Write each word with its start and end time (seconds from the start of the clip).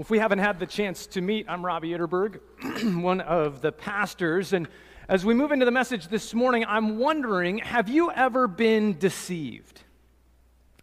If 0.00 0.08
we 0.08 0.18
haven't 0.18 0.38
had 0.38 0.58
the 0.58 0.64
chance 0.64 1.06
to 1.08 1.20
meet, 1.20 1.44
I'm 1.46 1.62
Robbie 1.62 1.90
Ytterberg, 1.90 2.40
one 3.02 3.20
of 3.20 3.60
the 3.60 3.70
pastors. 3.70 4.54
And 4.54 4.66
as 5.10 5.26
we 5.26 5.34
move 5.34 5.52
into 5.52 5.66
the 5.66 5.70
message 5.70 6.08
this 6.08 6.32
morning, 6.32 6.64
I'm 6.66 6.96
wondering 6.96 7.58
have 7.58 7.86
you 7.90 8.10
ever 8.10 8.48
been 8.48 8.96
deceived? 8.96 9.82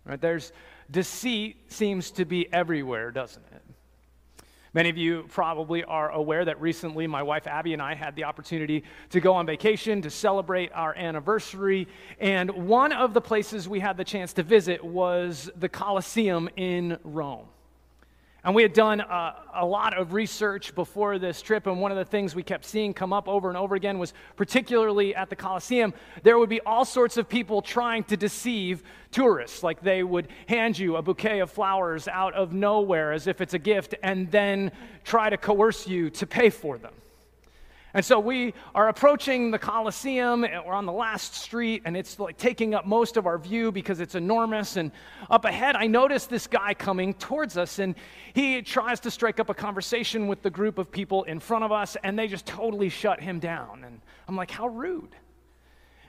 Right, 0.05 0.21
there's 0.21 0.51
deceit 0.91 1.71
seems 1.73 2.11
to 2.11 2.25
be 2.25 2.47
everywhere, 2.53 3.09
doesn't 3.09 3.43
it? 3.51 3.63
Many 4.75 4.89
of 4.89 4.97
you 4.97 5.25
probably 5.29 5.83
are 5.83 6.11
aware 6.11 6.45
that 6.45 6.61
recently 6.61 7.07
my 7.07 7.23
wife 7.23 7.47
Abby 7.47 7.73
and 7.73 7.81
I 7.81 7.95
had 7.95 8.15
the 8.15 8.25
opportunity 8.25 8.83
to 9.09 9.19
go 9.19 9.33
on 9.33 9.47
vacation 9.47 10.03
to 10.03 10.11
celebrate 10.11 10.71
our 10.73 10.93
anniversary. 10.95 11.87
And 12.19 12.51
one 12.51 12.91
of 12.91 13.15
the 13.15 13.21
places 13.21 13.67
we 13.67 13.79
had 13.79 13.97
the 13.97 14.05
chance 14.05 14.33
to 14.33 14.43
visit 14.43 14.83
was 14.83 15.49
the 15.55 15.69
Colosseum 15.69 16.49
in 16.55 16.99
Rome. 17.03 17.47
And 18.47 18.55
we 18.55 18.61
had 18.61 18.71
done 18.71 19.01
a, 19.01 19.35
a, 19.55 19.65
lot 19.65 19.97
of 19.97 20.13
research 20.13 20.73
before 20.73 21.19
this 21.19 21.41
trip, 21.41 21.67
and 21.67 21.81
one 21.81 21.91
of 21.91 21.97
the 21.97 22.05
things 22.05 22.33
we 22.33 22.43
kept 22.43 22.63
seeing 22.63 22.93
come 22.93 23.11
up 23.11 23.27
over 23.27 23.49
and 23.49 23.57
over 23.57 23.75
again 23.75 23.99
was 23.99 24.13
particularly 24.37 25.13
at 25.13 25.29
the 25.29 25.35
Colosseum, 25.35 25.93
there 26.23 26.39
would 26.39 26.47
be 26.47 26.61
all 26.61 26.85
sorts 26.85 27.17
of 27.17 27.27
people 27.27 27.61
trying 27.61 28.05
to 28.05 28.15
deceive 28.15 28.83
tourists. 29.11 29.63
Like 29.63 29.81
they 29.81 30.01
would 30.01 30.29
hand 30.47 30.79
you 30.79 30.95
a 30.95 31.01
bouquet 31.01 31.39
of 31.39 31.51
flowers 31.51 32.07
out 32.07 32.33
of 32.35 32.53
nowhere 32.53 33.11
as 33.11 33.27
if 33.27 33.41
it's 33.41 33.53
a 33.53 33.59
gift, 33.59 33.95
and 34.01 34.31
then 34.31 34.71
try 35.03 35.29
to 35.29 35.35
coerce 35.35 35.85
you 35.85 36.09
to 36.11 36.25
pay 36.25 36.49
for 36.49 36.77
them. 36.77 36.93
And 37.93 38.03
so 38.03 38.19
we 38.19 38.53
are 38.75 38.89
approaching 38.89 39.49
the 39.49 39.57
Colosseum, 39.57 40.43
and 40.43 40.65
we're 40.65 40.73
on 40.73 40.85
the 40.85 40.91
last 40.91 41.35
street, 41.35 41.83
and 41.85 41.95
it's 41.95 42.19
like 42.19 42.37
taking 42.37 42.75
up 42.75 42.85
most 42.85 43.17
of 43.17 43.25
our 43.25 43.37
view 43.37 43.71
because 43.71 43.99
it's 43.99 44.15
enormous. 44.15 44.75
And 44.75 44.91
up 45.29 45.45
ahead, 45.45 45.75
I 45.75 45.87
notice 45.87 46.25
this 46.25 46.47
guy 46.47 46.73
coming 46.73 47.13
towards 47.13 47.57
us, 47.57 47.79
and 47.79 47.95
he 48.33 48.61
tries 48.61 48.99
to 49.01 49.11
strike 49.11 49.39
up 49.39 49.49
a 49.49 49.53
conversation 49.53 50.27
with 50.27 50.41
the 50.41 50.49
group 50.49 50.77
of 50.77 50.91
people 50.91 51.23
in 51.23 51.39
front 51.39 51.63
of 51.63 51.71
us, 51.71 51.95
and 52.03 52.19
they 52.19 52.27
just 52.27 52.45
totally 52.45 52.89
shut 52.89 53.21
him 53.21 53.39
down. 53.39 53.83
And 53.85 54.01
I'm 54.27 54.35
like, 54.35 54.51
how 54.51 54.67
rude. 54.67 55.15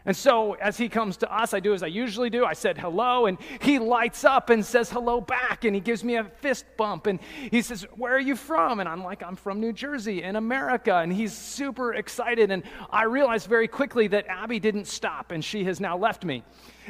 And 0.09 0.17
so, 0.17 0.55
as 0.55 0.79
he 0.79 0.89
comes 0.89 1.19
to 1.19 1.31
us, 1.31 1.53
I 1.53 1.61
do 1.61 1.75
as 1.75 1.83
I 1.83 1.89
usually 1.89 2.31
do. 2.31 2.43
I 2.43 2.55
said 2.55 2.79
hello, 2.79 3.27
and 3.27 3.37
he 3.61 3.79
lights 3.79 4.25
up 4.25 4.49
and 4.49 4.65
says 4.65 4.91
hello 4.91 5.21
back, 5.21 5.65
and 5.65 5.75
he 5.75 5.83
gives 5.83 6.03
me 6.03 6.17
a 6.17 6.25
fist 6.25 6.65
bump. 6.79 7.07
And 7.07 7.21
he 7.51 7.61
says, 7.61 7.83
Where 7.95 8.17
are 8.17 8.19
you 8.19 8.35
from? 8.35 8.81
And 8.81 8.89
I'm 8.89 9.05
like, 9.05 9.23
I'm 9.23 9.37
from 9.37 9.61
New 9.61 9.75
Jersey 9.75 10.23
in 10.23 10.37
America. 10.37 10.97
And 10.97 11.13
he's 11.13 11.35
super 11.35 11.93
excited. 11.93 12.51
And 12.51 12.63
I 12.89 13.03
realized 13.03 13.49
very 13.49 13.69
quickly 13.69 14.07
that 14.07 14.27
Abby 14.29 14.59
didn't 14.59 14.87
stop, 14.87 15.31
and 15.31 15.45
she 15.45 15.65
has 15.65 15.79
now 15.79 15.99
left 15.99 16.25
me. 16.25 16.43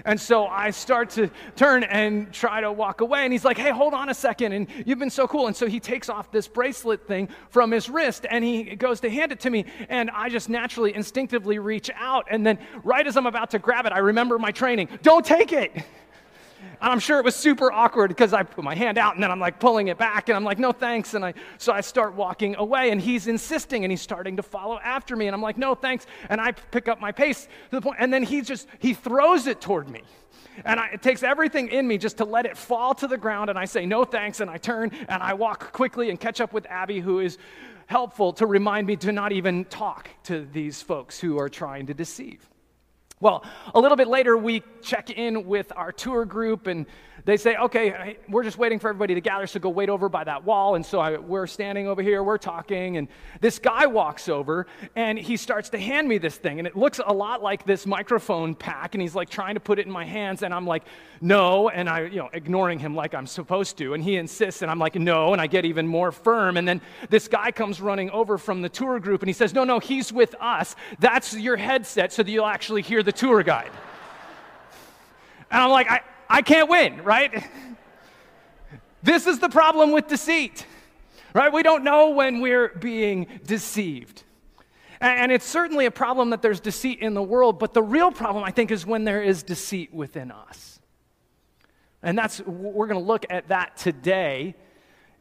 And 0.04 0.20
so 0.20 0.46
I 0.46 0.70
start 0.70 1.10
to 1.10 1.30
turn 1.56 1.84
and 1.84 2.32
try 2.32 2.60
to 2.60 2.72
walk 2.72 3.00
away. 3.00 3.24
And 3.24 3.32
he's 3.32 3.44
like, 3.44 3.58
hey, 3.58 3.70
hold 3.70 3.94
on 3.94 4.08
a 4.08 4.14
second. 4.14 4.52
And 4.52 4.68
you've 4.86 4.98
been 4.98 5.10
so 5.10 5.26
cool. 5.26 5.46
And 5.46 5.56
so 5.56 5.66
he 5.66 5.80
takes 5.80 6.08
off 6.08 6.30
this 6.30 6.48
bracelet 6.48 7.06
thing 7.06 7.28
from 7.50 7.70
his 7.70 7.88
wrist 7.88 8.26
and 8.30 8.44
he 8.44 8.76
goes 8.76 9.00
to 9.00 9.10
hand 9.10 9.32
it 9.32 9.40
to 9.40 9.50
me. 9.50 9.64
And 9.88 10.10
I 10.10 10.28
just 10.28 10.48
naturally, 10.48 10.94
instinctively 10.94 11.58
reach 11.58 11.90
out. 11.96 12.26
And 12.30 12.46
then 12.46 12.58
right 12.84 13.06
as 13.08 13.16
I'm 13.16 13.26
about 13.26 13.50
to 13.50 13.58
grab 13.58 13.86
it, 13.86 13.92
I 13.92 13.98
remember 13.98 14.38
my 14.38 14.52
training 14.52 14.88
don't 15.02 15.24
take 15.24 15.52
it. 15.52 15.72
And 16.80 16.92
I'm 16.92 17.00
sure 17.00 17.18
it 17.18 17.24
was 17.24 17.34
super 17.34 17.72
awkward 17.72 18.08
because 18.08 18.32
I 18.32 18.42
put 18.44 18.62
my 18.62 18.74
hand 18.74 18.98
out 18.98 19.14
and 19.14 19.22
then 19.22 19.30
I'm 19.30 19.40
like 19.40 19.58
pulling 19.58 19.88
it 19.88 19.98
back 19.98 20.28
and 20.28 20.36
I'm 20.36 20.44
like, 20.44 20.58
no 20.58 20.70
thanks. 20.70 21.14
And 21.14 21.24
I, 21.24 21.34
so 21.56 21.72
I 21.72 21.80
start 21.80 22.14
walking 22.14 22.54
away 22.56 22.90
and 22.90 23.00
he's 23.00 23.26
insisting 23.26 23.84
and 23.84 23.90
he's 23.90 24.00
starting 24.00 24.36
to 24.36 24.42
follow 24.42 24.78
after 24.78 25.16
me. 25.16 25.26
And 25.26 25.34
I'm 25.34 25.42
like, 25.42 25.58
no 25.58 25.74
thanks. 25.74 26.06
And 26.28 26.40
I 26.40 26.52
pick 26.52 26.86
up 26.86 27.00
my 27.00 27.10
pace 27.10 27.44
to 27.70 27.76
the 27.76 27.80
point, 27.80 27.96
and 27.98 28.12
then 28.12 28.22
he 28.22 28.42
just, 28.42 28.68
he 28.78 28.94
throws 28.94 29.46
it 29.46 29.60
toward 29.60 29.88
me. 29.88 30.02
And 30.64 30.78
I, 30.78 30.88
it 30.88 31.02
takes 31.02 31.22
everything 31.22 31.68
in 31.68 31.86
me 31.86 31.98
just 31.98 32.18
to 32.18 32.24
let 32.24 32.46
it 32.46 32.56
fall 32.56 32.94
to 32.96 33.06
the 33.06 33.18
ground. 33.18 33.50
And 33.50 33.58
I 33.58 33.64
say, 33.64 33.86
no 33.86 34.04
thanks. 34.04 34.40
And 34.40 34.50
I 34.50 34.58
turn 34.58 34.90
and 35.08 35.22
I 35.22 35.34
walk 35.34 35.72
quickly 35.72 36.10
and 36.10 36.18
catch 36.18 36.40
up 36.40 36.52
with 36.52 36.66
Abby, 36.66 37.00
who 37.00 37.20
is 37.20 37.38
helpful 37.86 38.32
to 38.34 38.46
remind 38.46 38.86
me 38.86 38.96
to 38.96 39.12
not 39.12 39.32
even 39.32 39.64
talk 39.64 40.10
to 40.24 40.46
these 40.52 40.82
folks 40.82 41.18
who 41.18 41.38
are 41.38 41.48
trying 41.48 41.86
to 41.86 41.94
deceive. 41.94 42.47
Well, 43.20 43.44
a 43.74 43.80
little 43.80 43.96
bit 43.96 44.06
later, 44.06 44.36
we 44.36 44.62
check 44.80 45.10
in 45.10 45.44
with 45.44 45.72
our 45.74 45.90
tour 45.90 46.24
group, 46.24 46.68
and 46.68 46.86
they 47.28 47.36
say, 47.36 47.56
okay, 47.56 48.16
we're 48.30 48.42
just 48.42 48.56
waiting 48.56 48.78
for 48.78 48.88
everybody 48.88 49.14
to 49.14 49.20
gather, 49.20 49.46
so 49.46 49.60
go 49.60 49.68
wait 49.68 49.90
over 49.90 50.08
by 50.08 50.24
that 50.24 50.44
wall. 50.44 50.76
And 50.76 50.86
so 50.86 50.98
I, 50.98 51.18
we're 51.18 51.46
standing 51.46 51.86
over 51.86 52.00
here, 52.00 52.22
we're 52.22 52.38
talking, 52.38 52.96
and 52.96 53.06
this 53.42 53.58
guy 53.58 53.84
walks 53.84 54.30
over 54.30 54.66
and 54.96 55.18
he 55.18 55.36
starts 55.36 55.68
to 55.68 55.78
hand 55.78 56.08
me 56.08 56.16
this 56.16 56.36
thing. 56.36 56.58
And 56.58 56.66
it 56.66 56.74
looks 56.74 57.02
a 57.06 57.12
lot 57.12 57.42
like 57.42 57.66
this 57.66 57.84
microphone 57.84 58.54
pack, 58.54 58.94
and 58.94 59.02
he's 59.02 59.14
like 59.14 59.28
trying 59.28 59.56
to 59.56 59.60
put 59.60 59.78
it 59.78 59.84
in 59.84 59.92
my 59.92 60.06
hands. 60.06 60.42
And 60.42 60.54
I'm 60.54 60.66
like, 60.66 60.84
no. 61.20 61.68
And 61.68 61.86
I, 61.86 62.06
you 62.06 62.16
know, 62.16 62.30
ignoring 62.32 62.78
him 62.78 62.94
like 62.94 63.14
I'm 63.14 63.26
supposed 63.26 63.76
to. 63.76 63.92
And 63.92 64.02
he 64.02 64.16
insists, 64.16 64.62
and 64.62 64.70
I'm 64.70 64.78
like, 64.78 64.94
no. 64.94 65.34
And 65.34 65.42
I 65.42 65.48
get 65.48 65.66
even 65.66 65.86
more 65.86 66.10
firm. 66.12 66.56
And 66.56 66.66
then 66.66 66.80
this 67.10 67.28
guy 67.28 67.50
comes 67.50 67.78
running 67.78 68.08
over 68.08 68.38
from 68.38 68.62
the 68.62 68.70
tour 68.70 68.98
group, 69.00 69.20
and 69.20 69.28
he 69.28 69.34
says, 69.34 69.52
no, 69.52 69.64
no, 69.64 69.80
he's 69.80 70.10
with 70.14 70.34
us. 70.40 70.76
That's 70.98 71.34
your 71.34 71.58
headset 71.58 72.10
so 72.10 72.22
that 72.22 72.30
you'll 72.30 72.46
actually 72.46 72.80
hear 72.80 73.02
the 73.02 73.12
tour 73.12 73.42
guide. 73.42 73.70
And 75.50 75.60
I'm 75.60 75.70
like, 75.70 75.90
I, 75.90 76.00
I 76.28 76.42
can't 76.42 76.68
win, 76.68 77.02
right? 77.02 77.44
This 79.00 79.28
is 79.28 79.38
the 79.38 79.48
problem 79.48 79.92
with 79.92 80.08
deceit, 80.08 80.66
right? 81.32 81.52
We 81.52 81.62
don't 81.62 81.84
know 81.84 82.10
when 82.10 82.40
we're 82.40 82.68
being 82.68 83.28
deceived. 83.46 84.24
And 85.00 85.30
it's 85.30 85.46
certainly 85.46 85.86
a 85.86 85.90
problem 85.92 86.30
that 86.30 86.42
there's 86.42 86.58
deceit 86.58 86.98
in 86.98 87.14
the 87.14 87.22
world, 87.22 87.60
but 87.60 87.72
the 87.72 87.82
real 87.82 88.10
problem, 88.10 88.42
I 88.42 88.50
think, 88.50 88.72
is 88.72 88.84
when 88.84 89.04
there 89.04 89.22
is 89.22 89.44
deceit 89.44 89.94
within 89.94 90.32
us. 90.32 90.80
And 92.02 92.18
that's, 92.18 92.40
we're 92.40 92.88
going 92.88 93.00
to 93.00 93.06
look 93.06 93.24
at 93.30 93.48
that 93.48 93.76
today 93.76 94.56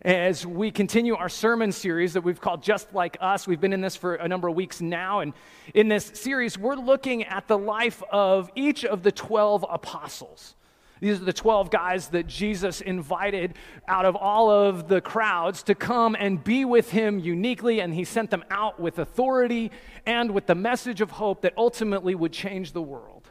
as 0.02 0.46
we 0.46 0.72
continue 0.72 1.16
our 1.16 1.30
sermon 1.30 1.72
series 1.72 2.14
that 2.14 2.22
we've 2.22 2.42
called 2.42 2.64
Just 2.64 2.94
Like 2.94 3.18
Us. 3.22 3.48
We've 3.48 3.62
been 3.62 3.74
in 3.74 3.82
this 3.82 3.96
for 3.96 4.16
a 4.16 4.28
number 4.28 4.48
of 4.48 4.56
weeks 4.56 4.82
now. 4.82 5.20
And 5.20 5.34
in 5.76 5.88
this 5.88 6.12
series, 6.16 6.58
we're 6.58 6.76
looking 6.76 7.24
at 7.24 7.48
the 7.48 7.58
life 7.58 8.02
of 8.12 8.50
each 8.56 8.86
of 8.86 9.04
the 9.04 9.12
12 9.12 9.66
apostles. 9.70 10.56
These 11.00 11.22
are 11.22 11.26
the 11.26 11.34
12 11.34 11.70
guys 11.70 12.10
that 12.10 12.28
Jesus 12.28 12.82
invited 12.82 13.56
out 13.88 14.06
of 14.06 14.16
all 14.16 14.50
of 14.50 14.88
the 14.88 15.02
crowds 15.02 15.64
to 15.64 15.76
come 15.76 16.16
and 16.18 16.44
be 16.44 16.66
with 16.66 16.92
him 16.92 17.20
uniquely, 17.20 17.80
and 17.80 17.94
he 17.94 18.04
sent 18.04 18.32
them 18.32 18.44
out 18.50 18.80
with 18.80 19.00
authority 19.00 19.72
and 20.06 20.32
with 20.32 20.48
the 20.48 20.56
message 20.56 21.02
of 21.02 21.12
hope 21.12 21.42
that 21.42 21.54
ultimately 21.58 22.16
would 22.16 22.34
change 22.34 22.72
the 22.72 22.82
world. 22.82 23.30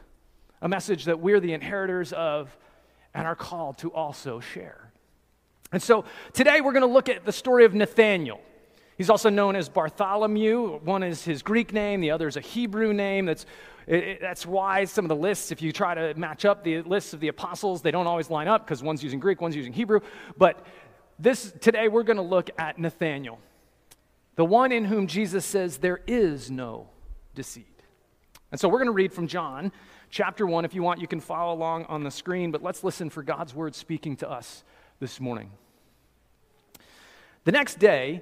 A 0.61 0.67
message 0.69 1.05
that 1.05 1.19
we're 1.19 1.39
the 1.39 1.53
inheritors 1.53 2.13
of 2.13 2.55
and 3.13 3.27
are 3.27 3.35
called 3.35 3.77
to 3.79 3.91
also 3.91 4.39
share. 4.39 4.91
And 5.71 5.81
so 5.81 6.05
today 6.33 6.61
we're 6.61 6.73
going 6.73 6.87
to 6.87 6.93
look 6.93 7.09
at 7.09 7.25
the 7.25 7.31
story 7.31 7.65
of 7.65 7.73
Nathanael. 7.73 8.39
He's 8.97 9.11
also 9.11 9.29
known 9.29 9.55
as 9.55 9.69
Bartholomew. 9.69 10.79
One 10.79 11.03
is 11.03 11.23
his 11.23 11.43
Greek 11.43 11.71
name, 11.71 12.01
the 12.01 12.11
other 12.11 12.27
is 12.27 12.35
a 12.35 12.41
Hebrew 12.41 12.93
name 12.93 13.25
that's 13.25 13.45
it, 13.85 14.03
it, 14.03 14.21
that's 14.21 14.45
why 14.45 14.83
some 14.85 15.05
of 15.05 15.09
the 15.09 15.15
lists, 15.15 15.51
if 15.51 15.61
you 15.61 15.71
try 15.71 15.93
to 15.95 16.13
match 16.15 16.45
up 16.45 16.63
the 16.63 16.81
lists 16.81 17.13
of 17.13 17.19
the 17.19 17.29
apostles, 17.29 17.81
they 17.81 17.91
don't 17.91 18.07
always 18.07 18.29
line 18.29 18.47
up 18.47 18.65
because 18.65 18.83
one's 18.83 19.03
using 19.03 19.19
Greek, 19.19 19.39
one's 19.39 19.55
using 19.55 19.71
Hebrew. 19.71 20.01
But 20.37 20.65
this 21.19 21.53
today 21.61 21.87
we're 21.87 22.03
going 22.03 22.17
to 22.17 22.23
look 22.23 22.49
at 22.57 22.79
Nathanael, 22.79 23.39
the 24.35 24.45
one 24.45 24.71
in 24.71 24.83
whom 24.83 25.07
Jesus 25.07 25.45
says 25.45 25.77
there 25.77 26.01
is 26.07 26.51
no 26.51 26.89
deceit. 27.35 27.65
And 28.51 28.59
so 28.59 28.67
we're 28.67 28.79
going 28.79 28.87
to 28.87 28.93
read 28.93 29.13
from 29.13 29.27
John 29.27 29.71
chapter 30.09 30.45
1. 30.47 30.65
If 30.65 30.73
you 30.73 30.81
want, 30.81 30.99
you 31.01 31.07
can 31.07 31.19
follow 31.19 31.53
along 31.53 31.85
on 31.85 32.03
the 32.03 32.11
screen, 32.11 32.51
but 32.51 32.63
let's 32.63 32.83
listen 32.83 33.09
for 33.09 33.23
God's 33.23 33.53
word 33.53 33.75
speaking 33.75 34.15
to 34.17 34.29
us 34.29 34.63
this 34.99 35.19
morning. 35.19 35.51
The 37.43 37.51
next 37.51 37.79
day, 37.79 38.21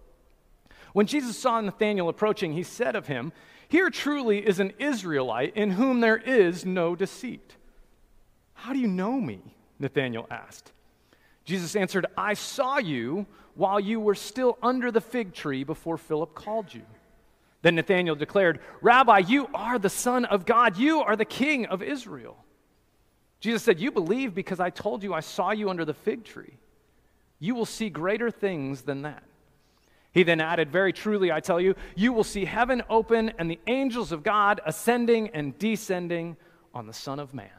When 0.93 1.05
Jesus 1.05 1.37
saw 1.37 1.59
Nathanael 1.61 2.09
approaching, 2.09 2.53
he 2.53 2.63
said 2.63 2.95
of 2.95 3.07
him, 3.07 3.31
Here 3.67 3.89
truly 3.89 4.45
is 4.45 4.59
an 4.59 4.73
Israelite 4.79 5.55
in 5.55 5.71
whom 5.71 5.99
there 5.99 6.17
is 6.17 6.65
no 6.65 6.95
deceit. 6.95 7.55
How 8.53 8.73
do 8.73 8.79
you 8.79 8.87
know 8.87 9.19
me? 9.19 9.41
Nathanael 9.79 10.27
asked. 10.29 10.71
Jesus 11.45 11.75
answered, 11.75 12.05
I 12.15 12.35
saw 12.35 12.77
you 12.77 13.25
while 13.55 13.79
you 13.79 13.99
were 13.99 14.15
still 14.15 14.57
under 14.61 14.91
the 14.91 15.01
fig 15.01 15.33
tree 15.33 15.63
before 15.63 15.97
Philip 15.97 16.35
called 16.35 16.73
you. 16.73 16.83
Then 17.61 17.75
Nathanael 17.75 18.15
declared, 18.15 18.59
Rabbi, 18.81 19.19
you 19.19 19.47
are 19.53 19.77
the 19.77 19.89
Son 19.89 20.25
of 20.25 20.45
God. 20.45 20.77
You 20.77 21.01
are 21.01 21.15
the 21.15 21.25
King 21.25 21.65
of 21.67 21.81
Israel. 21.81 22.37
Jesus 23.39 23.63
said, 23.63 23.79
You 23.79 23.91
believe 23.91 24.33
because 24.33 24.59
I 24.59 24.69
told 24.69 25.03
you 25.03 25.13
I 25.13 25.19
saw 25.19 25.51
you 25.51 25.69
under 25.69 25.85
the 25.85 25.93
fig 25.93 26.23
tree. 26.23 26.57
You 27.39 27.55
will 27.55 27.65
see 27.65 27.89
greater 27.89 28.29
things 28.29 28.83
than 28.83 29.03
that. 29.03 29.23
He 30.11 30.23
then 30.23 30.41
added, 30.41 30.71
Very 30.71 30.93
truly, 30.93 31.31
I 31.31 31.39
tell 31.39 31.59
you, 31.59 31.75
you 31.95 32.13
will 32.13 32.23
see 32.23 32.45
heaven 32.45 32.83
open 32.89 33.29
and 33.37 33.49
the 33.49 33.59
angels 33.67 34.11
of 34.11 34.23
God 34.23 34.59
ascending 34.65 35.29
and 35.29 35.57
descending 35.57 36.37
on 36.73 36.87
the 36.87 36.93
Son 36.93 37.19
of 37.19 37.33
Man. 37.33 37.49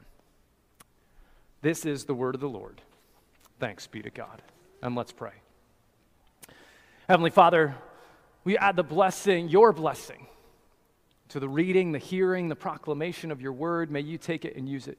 This 1.62 1.86
is 1.86 2.04
the 2.04 2.14
word 2.14 2.34
of 2.34 2.40
the 2.40 2.48
Lord. 2.48 2.82
Thanks 3.58 3.86
be 3.86 4.02
to 4.02 4.10
God. 4.10 4.42
And 4.82 4.94
let's 4.94 5.12
pray. 5.12 5.32
Heavenly 7.08 7.30
Father, 7.30 7.74
we 8.44 8.58
add 8.58 8.76
the 8.76 8.82
blessing, 8.82 9.48
your 9.48 9.72
blessing, 9.72 10.26
to 11.28 11.40
the 11.40 11.48
reading, 11.48 11.92
the 11.92 11.98
hearing, 11.98 12.48
the 12.48 12.56
proclamation 12.56 13.30
of 13.30 13.40
your 13.40 13.52
word. 13.52 13.90
May 13.90 14.00
you 14.00 14.18
take 14.18 14.44
it 14.44 14.56
and 14.56 14.68
use 14.68 14.88
it 14.88 14.98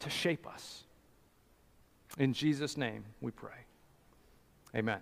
to 0.00 0.10
shape 0.10 0.46
us. 0.46 0.84
In 2.18 2.32
Jesus' 2.32 2.76
name 2.76 3.04
we 3.20 3.30
pray. 3.30 3.66
Amen. 4.74 5.00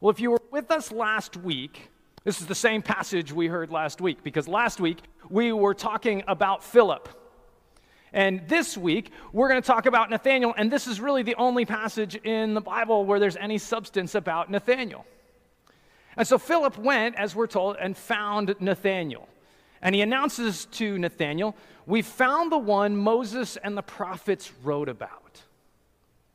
Well, 0.00 0.10
if 0.10 0.18
you 0.18 0.30
were 0.30 0.40
with 0.50 0.70
us 0.70 0.90
last 0.90 1.36
week, 1.36 1.90
this 2.24 2.40
is 2.40 2.46
the 2.46 2.54
same 2.54 2.80
passage 2.80 3.34
we 3.34 3.48
heard 3.48 3.70
last 3.70 4.00
week 4.00 4.22
because 4.22 4.48
last 4.48 4.80
week 4.80 4.96
we 5.28 5.52
were 5.52 5.74
talking 5.74 6.22
about 6.26 6.64
Philip. 6.64 7.06
And 8.10 8.48
this 8.48 8.78
week 8.78 9.10
we're 9.34 9.50
going 9.50 9.60
to 9.60 9.66
talk 9.66 9.84
about 9.84 10.08
Nathanael, 10.08 10.54
and 10.56 10.72
this 10.72 10.86
is 10.86 11.02
really 11.02 11.22
the 11.22 11.34
only 11.34 11.66
passage 11.66 12.16
in 12.16 12.54
the 12.54 12.62
Bible 12.62 13.04
where 13.04 13.20
there's 13.20 13.36
any 13.36 13.58
substance 13.58 14.14
about 14.14 14.50
Nathanael. 14.50 15.04
And 16.16 16.26
so 16.26 16.38
Philip 16.38 16.78
went, 16.78 17.16
as 17.16 17.34
we're 17.34 17.46
told, 17.46 17.76
and 17.78 17.94
found 17.94 18.54
Nathanael. 18.58 19.28
And 19.82 19.94
he 19.94 20.00
announces 20.00 20.64
to 20.72 20.96
Nathanael, 20.96 21.54
We 21.84 22.00
found 22.00 22.50
the 22.50 22.58
one 22.58 22.96
Moses 22.96 23.58
and 23.58 23.76
the 23.76 23.82
prophets 23.82 24.50
wrote 24.64 24.88
about. 24.88 25.42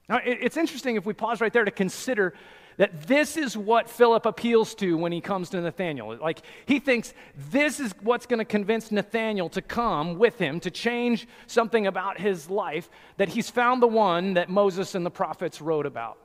Now, 0.07 0.19
it's 0.23 0.55
interesting 0.55 0.97
if 0.97 1.05
we 1.07 1.13
pause 1.13 1.41
right 1.41 1.51
there 1.51 1.65
to 1.65 1.71
consider 1.71 2.35
that 2.77 3.07
this 3.07 3.37
is 3.37 3.55
what 3.57 3.89
Philip 3.89 4.25
appeals 4.25 4.75
to 4.75 4.97
when 4.97 5.11
he 5.11 5.21
comes 5.21 5.49
to 5.51 5.61
Nathanael. 5.61 6.17
Like, 6.17 6.41
he 6.65 6.79
thinks 6.79 7.13
this 7.51 7.79
is 7.79 7.93
what's 8.01 8.25
going 8.25 8.39
to 8.39 8.45
convince 8.45 8.91
Nathanael 8.91 9.49
to 9.49 9.61
come 9.61 10.17
with 10.17 10.37
him 10.37 10.59
to 10.61 10.71
change 10.71 11.27
something 11.47 11.87
about 11.87 12.19
his 12.19 12.49
life, 12.49 12.89
that 13.17 13.29
he's 13.29 13.49
found 13.49 13.81
the 13.81 13.87
one 13.87 14.33
that 14.33 14.49
Moses 14.49 14.95
and 14.95 15.05
the 15.05 15.11
prophets 15.11 15.61
wrote 15.61 15.85
about. 15.85 16.17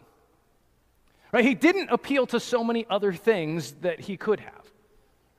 Right? 1.33 1.45
He 1.45 1.55
didn't 1.55 1.91
appeal 1.91 2.27
to 2.29 2.41
so 2.41 2.65
many 2.65 2.87
other 2.91 3.13
things 3.13 3.73
that 3.83 4.01
he 4.01 4.17
could 4.17 4.41
have. 4.41 4.71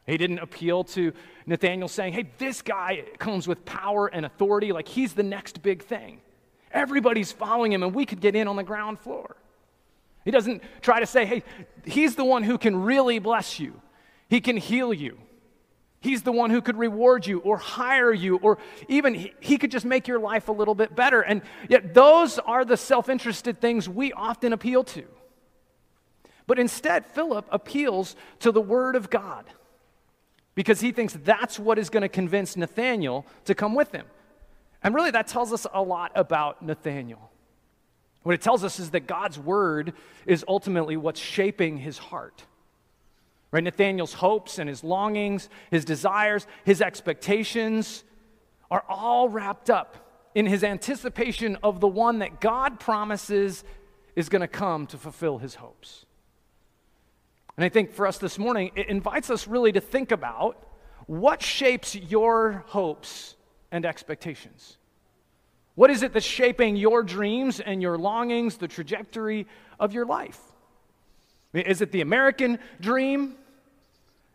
He 0.08 0.18
didn't 0.18 0.40
appeal 0.40 0.86
to 0.86 1.14
Nathanael 1.46 1.88
saying, 1.88 2.14
hey, 2.14 2.30
this 2.38 2.62
guy 2.62 3.04
comes 3.20 3.48
with 3.48 3.66
power 3.66 4.08
and 4.08 4.26
authority, 4.26 4.72
like 4.72 4.88
he's 4.88 5.14
the 5.14 5.24
next 5.24 5.62
big 5.62 5.84
thing. 5.84 6.22
Everybody's 6.72 7.34
following 7.34 7.74
him, 7.74 7.84
and 7.84 7.94
we 7.94 8.06
could 8.06 8.22
get 8.22 8.36
in 8.36 8.48
on 8.48 8.56
the 8.56 8.64
ground 8.64 9.00
floor. 9.00 9.36
He 10.26 10.32
doesn't 10.32 10.62
try 10.82 11.00
to 11.00 11.06
say, 11.06 11.26
hey, 11.26 11.44
he's 11.86 12.16
the 12.16 12.26
one 12.26 12.44
who 12.44 12.58
can 12.58 12.82
really 12.84 13.20
bless 13.20 13.60
you, 13.60 13.82
he 14.30 14.42
can 14.42 14.58
heal 14.58 14.94
you. 14.94 15.18
He's 16.02 16.24
the 16.24 16.32
one 16.32 16.50
who 16.50 16.64
could 16.64 16.78
reward 16.78 17.28
you 17.28 17.40
or 17.42 17.58
hire 17.58 18.12
you, 18.12 18.38
or 18.38 18.58
even 18.88 19.30
he, 19.40 19.60
could 19.60 19.70
just 19.70 19.86
make 19.86 20.08
your 20.08 20.20
life 20.20 20.48
a 20.48 20.52
little 20.52 20.74
bit 20.74 20.96
better. 20.96 21.22
And 21.22 21.44
yet, 21.70 21.94
those 21.94 22.40
are 22.40 22.66
the 22.66 22.76
self 22.76 23.08
interested 23.08 23.62
things 23.62 23.88
we 23.88 24.12
often 24.12 24.52
appeal 24.52 24.84
to. 24.86 25.04
But 26.48 26.58
instead, 26.58 27.06
Philip 27.06 27.46
appeals 27.52 28.16
to 28.40 28.52
the 28.52 28.62
Word 28.62 28.96
of 28.96 29.12
God 29.12 29.46
because 30.56 30.82
he 30.82 30.92
thinks 30.92 31.14
that's 31.24 31.60
what 31.60 31.78
is 31.78 31.92
going 31.92 32.02
to 32.02 32.10
convince 32.10 32.58
Nathanael 32.58 33.26
to 33.46 33.54
come 33.54 33.76
with 33.76 33.92
him. 33.92 34.08
And 34.84 34.96
really, 34.96 35.12
that 35.12 35.28
tells 35.28 35.54
us 35.54 35.68
a 35.72 35.84
lot 35.84 36.12
about 36.16 36.64
Nathanael. 36.64 37.31
What 38.24 38.36
it 38.36 38.42
tells 38.42 38.64
us 38.64 38.80
is 38.80 38.92
that 38.92 39.08
God's 39.08 39.40
word 39.40 39.94
is 40.26 40.46
ultimately 40.48 40.96
what's 40.98 41.20
shaping 41.20 41.78
his 41.78 41.98
heart. 41.98 42.44
Right? 43.52 43.64
Nathanael's 43.64 44.14
hopes 44.14 44.60
and 44.60 44.70
his 44.70 44.84
longings, 44.84 45.50
his 45.72 45.84
desires, 45.84 46.48
his 46.64 46.82
expectations 46.82 48.04
are 48.70 48.84
all 48.88 49.28
wrapped 49.28 49.70
up 49.70 50.30
in 50.34 50.46
his 50.46 50.64
anticipation 50.64 51.58
of 51.62 51.82
the 51.82 51.88
one 51.88 52.20
that 52.20 52.40
God 52.40 52.80
promises 52.80 53.64
is 54.16 54.30
going 54.30 54.42
to 54.42 54.48
come 54.48 54.88
to 54.88 54.98
fulfill 54.98 55.38
his 55.38 55.56
hopes. 55.56 56.06
And 57.58 57.66
I 57.66 57.70
think 57.70 57.92
for 57.92 58.08
us 58.08 58.18
this 58.18 58.40
morning, 58.40 58.72
it 58.76 58.88
invites 58.88 59.30
us 59.30 59.48
really 59.48 59.74
to 59.74 59.82
think 59.82 60.12
about 60.12 60.68
what 61.08 61.42
shapes 61.42 61.96
your 61.96 62.64
hopes 62.68 63.36
and 63.72 63.86
expectations. 63.86 64.78
What 65.82 65.90
is 65.90 66.04
it 66.04 66.14
that's 66.14 66.24
shaping 66.24 66.76
your 66.76 67.02
dreams 67.02 67.60
and 67.60 67.82
your 67.82 67.98
longings, 67.98 68.58
the 68.58 68.68
trajectory 68.68 69.48
of 69.80 69.94
your 69.94 70.06
life? 70.06 70.40
Is 71.56 71.82
it 71.82 71.92
the 71.92 72.02
American 72.02 72.60
dream? 72.80 73.34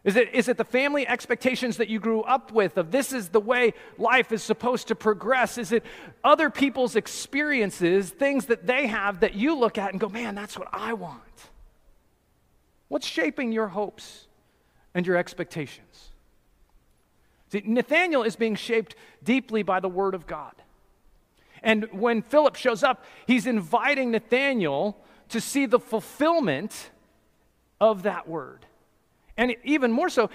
Is 0.02 0.16
it, 0.16 0.34
is 0.34 0.48
it 0.48 0.56
the 0.56 0.64
family 0.64 1.06
expectations 1.06 1.76
that 1.76 1.86
you 1.86 2.00
grew 2.00 2.22
up 2.22 2.50
with 2.50 2.76
of 2.76 2.90
this 2.90 3.12
is 3.12 3.28
the 3.28 3.38
way 3.38 3.74
life 3.96 4.32
is 4.32 4.42
supposed 4.42 4.88
to 4.88 4.96
progress? 4.96 5.56
Is 5.56 5.70
it 5.70 5.84
other 6.24 6.50
people's 6.50 6.96
experiences, 6.96 8.10
things 8.10 8.46
that 8.46 8.66
they 8.66 8.88
have 8.88 9.20
that 9.20 9.36
you 9.36 9.56
look 9.56 9.78
at 9.78 9.92
and 9.92 10.00
go, 10.00 10.08
man, 10.08 10.34
that's 10.34 10.58
what 10.58 10.66
I 10.72 10.94
want? 10.94 11.22
What's 12.88 13.06
shaping 13.06 13.52
your 13.52 13.68
hopes 13.68 14.26
and 14.94 15.06
your 15.06 15.16
expectations? 15.16 16.10
See, 17.52 17.62
Nathanael 17.64 18.24
is 18.24 18.34
being 18.34 18.56
shaped 18.56 18.96
deeply 19.22 19.62
by 19.62 19.78
the 19.78 19.88
Word 19.88 20.16
of 20.16 20.26
God. 20.26 20.50
And 21.66 21.88
when 21.90 22.22
Philip 22.22 22.54
shows 22.54 22.84
up, 22.84 23.04
he's 23.26 23.44
inviting 23.44 24.12
Nathanael 24.12 24.96
to 25.30 25.40
see 25.40 25.66
the 25.66 25.80
fulfillment 25.80 26.90
of 27.80 28.04
that 28.04 28.28
word. 28.28 28.64
And 29.36 29.56
even 29.64 29.90
more 29.90 30.08
so, 30.08 30.30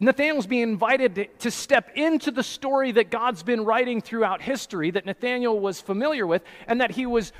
Nathanael's 0.00 0.46
being 0.46 0.62
invited 0.62 1.28
to, 1.40 1.50
step 1.50 1.90
into 1.96 2.30
the 2.30 2.42
story 2.42 2.92
that 2.92 3.10
God's 3.10 3.42
been 3.42 3.66
writing 3.66 4.00
throughout 4.00 4.40
history, 4.40 4.90
that 4.92 5.04
Nathanael 5.04 5.60
was 5.60 5.82
familiar 5.82 6.26
with, 6.26 6.42
and 6.66 6.80
that 6.80 6.92
he 6.92 7.04
was 7.04 7.34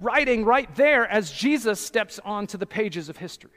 writing 0.00 0.46
right 0.46 0.74
there 0.74 1.06
as 1.06 1.30
Jesus 1.30 1.78
steps 1.78 2.18
onto 2.24 2.56
the 2.56 2.66
pages 2.66 3.10
of 3.10 3.18
history. 3.18 3.50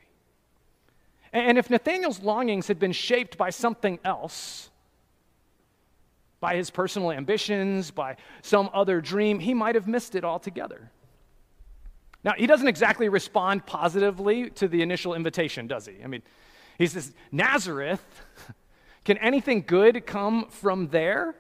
And 1.32 1.58
if 1.58 1.70
Nathanael's 1.70 2.20
longings 2.20 2.68
had 2.68 2.78
been 2.78 2.92
shaped 2.92 3.38
by 3.38 3.52
something 3.52 4.00
else, 4.04 4.70
by 6.44 6.58
his 6.58 6.70
personal 6.70 7.10
ambitions, 7.10 7.90
by 7.90 8.18
some 8.42 8.70
other 8.74 9.00
dream, 9.00 9.40
he 9.40 9.54
might 9.54 9.76
have 9.76 9.88
missed 9.88 10.14
it 10.14 10.26
altogether. 10.26 10.92
Now, 12.22 12.34
he 12.38 12.48
doesn't 12.48 12.68
exactly 12.68 13.08
respond 13.08 13.66
positively 13.66 14.50
to 14.50 14.68
the 14.68 14.82
initial 14.82 15.14
invitation, 15.14 15.68
does 15.68 15.86
he? 15.86 16.04
I 16.04 16.08
mean, 16.08 16.22
he 16.78 16.86
says, 16.88 17.14
Nazareth, 17.32 18.04
can 19.06 19.18
anything 19.20 19.64
good 19.66 20.06
come 20.06 20.50
from 20.50 20.90
there? 20.90 21.34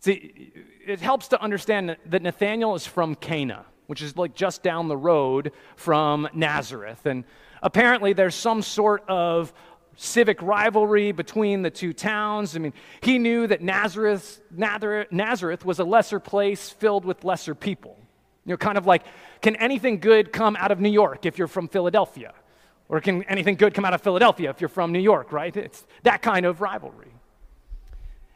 See, 0.00 0.54
it 0.86 1.00
helps 1.00 1.28
to 1.28 1.42
understand 1.42 1.98
that 2.06 2.22
Nathanael 2.22 2.76
is 2.76 2.86
from 2.86 3.14
Cana, 3.14 3.66
which 3.88 4.00
is 4.00 4.16
like 4.16 4.34
just 4.34 4.62
down 4.62 4.88
the 4.88 4.96
road 4.96 5.52
from 5.76 6.26
Nazareth. 6.32 7.04
And 7.04 7.24
apparently, 7.62 8.14
there's 8.14 8.34
some 8.34 8.62
sort 8.62 9.04
of 9.06 9.52
civic 9.96 10.40
rivalry 10.42 11.12
between 11.12 11.62
the 11.62 11.70
two 11.70 11.92
towns. 11.92 12.54
I 12.54 12.60
mean, 12.60 12.74
he 13.00 13.18
knew 13.18 13.46
that 13.46 13.62
Nazareth, 13.62 14.40
Nazareth 14.50 15.64
was 15.64 15.78
a 15.78 15.84
lesser 15.84 16.20
place 16.20 16.70
filled 16.70 17.04
with 17.04 17.24
lesser 17.24 17.54
people. 17.54 17.96
You 18.44 18.52
know, 18.52 18.56
kind 18.58 18.78
of 18.78 18.86
like, 18.86 19.02
can 19.42 19.56
anything 19.56 19.98
good 19.98 20.32
come 20.32 20.54
out 20.56 20.70
of 20.70 20.78
New 20.78 20.90
York 20.90 21.26
if 21.26 21.38
you're 21.38 21.48
from 21.48 21.66
Philadelphia? 21.66 22.32
Or 22.88 23.00
can 23.00 23.24
anything 23.24 23.56
good 23.56 23.74
come 23.74 23.84
out 23.84 23.94
of 23.94 24.02
Philadelphia 24.02 24.50
if 24.50 24.60
you're 24.60 24.68
from 24.68 24.92
New 24.92 25.00
York, 25.00 25.32
right? 25.32 25.56
It's 25.56 25.84
that 26.04 26.22
kind 26.22 26.46
of 26.46 26.60
rivalry. 26.60 27.12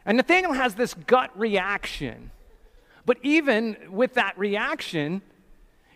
And 0.05 0.17
Nathanael 0.17 0.51
has 0.53 0.75
this 0.75 0.93
gut 0.93 1.31
reaction. 1.39 2.31
But 3.05 3.17
even 3.23 3.77
with 3.89 4.15
that 4.15 4.37
reaction, 4.37 5.21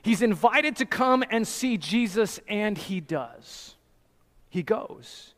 he's 0.01 0.21
invited 0.21 0.77
to 0.77 0.85
come 0.85 1.23
and 1.29 1.45
see 1.45 1.77
Jesus, 1.77 2.39
and 2.47 2.77
he 2.77 3.01
does. 3.01 3.75
He 4.49 4.63
goes. 4.63 5.34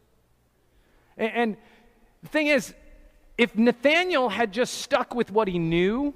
And 1.18 1.58
the 2.24 2.30
thing 2.30 2.48
is, 2.48 2.74
if 3.38 3.56
Nathanael 3.56 4.30
had 4.30 4.52
just 4.52 4.76
stuck 4.76 5.14
with 5.14 5.32
what 5.32 5.48
he 5.48 5.60
knew, 5.60 6.14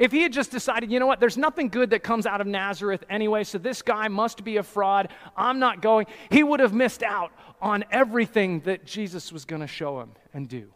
If 0.00 0.12
he 0.12 0.22
had 0.22 0.32
just 0.32 0.50
decided, 0.50 0.90
you 0.90 0.98
know 0.98 1.06
what, 1.06 1.20
there's 1.20 1.36
nothing 1.36 1.68
good 1.68 1.90
that 1.90 2.02
comes 2.02 2.24
out 2.24 2.40
of 2.40 2.46
Nazareth 2.46 3.04
anyway, 3.10 3.44
so 3.44 3.58
this 3.58 3.82
guy 3.82 4.08
must 4.08 4.42
be 4.44 4.56
a 4.56 4.62
fraud, 4.62 5.10
I'm 5.36 5.58
not 5.58 5.82
going, 5.82 6.06
he 6.30 6.42
would 6.42 6.58
have 6.58 6.72
missed 6.72 7.02
out 7.02 7.32
on 7.60 7.84
everything 7.90 8.60
that 8.60 8.86
Jesus 8.86 9.30
was 9.30 9.44
going 9.44 9.60
to 9.60 9.66
show 9.66 10.00
him 10.00 10.12
and 10.32 10.48
do. 10.48 10.72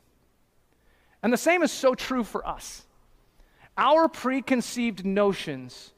And 1.22 1.32
the 1.32 1.38
same 1.38 1.62
is 1.62 1.72
so 1.72 1.94
true 1.94 2.22
for 2.22 2.46
us. 2.46 2.84
Our 3.78 4.08
preconceived 4.08 5.06
notions 5.06 5.94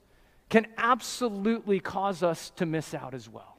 can 0.48 0.68
absolutely 0.78 1.80
cause 1.80 2.22
us 2.22 2.50
to 2.50 2.64
miss 2.64 2.94
out 2.94 3.12
as 3.12 3.28
well. 3.28 3.55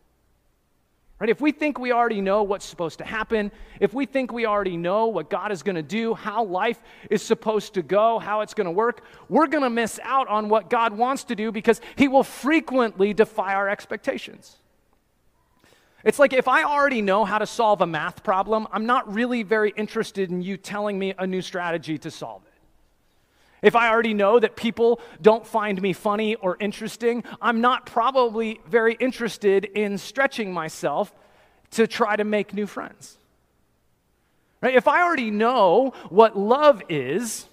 Right? 1.19 1.31
If 1.31 1.41
we 1.41 1.51
think 1.51 1.79
we 1.79 1.91
already 1.91 2.21
know 2.21 2.43
what's 2.43 2.65
supposed 2.65 3.00
to 3.00 3.03
happen, 3.03 3.51
if 3.79 3.91
we 3.91 4.05
think 4.05 4.31
we 4.31 4.45
already 4.45 4.77
know 4.77 5.07
what 5.07 5.31
God 5.31 5.51
is 5.51 5.63
going 5.63 5.75
to 5.75 5.81
do, 5.81 6.13
how 6.13 6.43
life 6.43 6.79
is 7.09 7.24
supposed 7.24 7.74
to 7.74 7.81
go, 7.81 8.19
how 8.19 8.41
it's 8.41 8.53
going 8.53 8.65
to 8.65 8.71
work, 8.71 9.01
we're 9.27 9.47
going 9.47 9.63
to 9.63 9.69
miss 9.69 10.00
out 10.03 10.27
on 10.27 10.47
what 10.47 10.69
God 10.69 10.95
wants 10.95 11.24
to 11.25 11.36
do 11.36 11.51
because 11.51 11.81
He 11.95 12.07
will 12.07 12.24
frequently 12.24 13.15
defy 13.15 13.55
our 13.55 13.67
expectations. 13.67 14.57
It's 16.03 16.19
like 16.19 16.33
if 16.33 16.47
I 16.47 16.63
already 16.63 17.01
know 17.01 17.25
how 17.25 17.39
to 17.39 17.47
solve 17.47 17.81
a 17.81 17.88
math 17.88 18.24
problem, 18.24 18.67
I'm 18.71 18.86
not 18.86 19.12
really 19.12 19.41
very 19.41 19.71
interested 19.75 20.29
in 20.29 20.43
you 20.43 20.55
telling 20.55 21.00
me 21.00 21.15
a 21.17 21.25
new 21.25 21.41
strategy 21.41 21.97
to 21.97 22.12
solve 22.12 22.43
it. 22.45 22.46
If 23.61 23.75
I 23.75 23.89
already 23.89 24.13
know 24.13 24.39
that 24.39 24.55
people 24.55 24.99
don't 25.21 25.45
find 25.45 25.81
me 25.81 25.93
funny 25.93 26.35
or 26.35 26.57
interesting, 26.59 27.23
I'm 27.41 27.61
not 27.61 27.85
probably 27.85 28.61
very 28.67 28.93
interested 28.99 29.65
in 29.65 29.97
stretching 29.97 30.53
myself 30.53 31.13
to 31.71 31.87
try 31.87 32.15
to 32.15 32.23
make 32.23 32.53
new 32.53 32.67
friends. 32.67 33.17
Right? 34.61 34.75
If 34.75 34.87
I 34.87 35.01
already 35.01 35.31
know 35.31 35.93
what 36.09 36.37
love 36.37 36.81
is, 36.89 37.47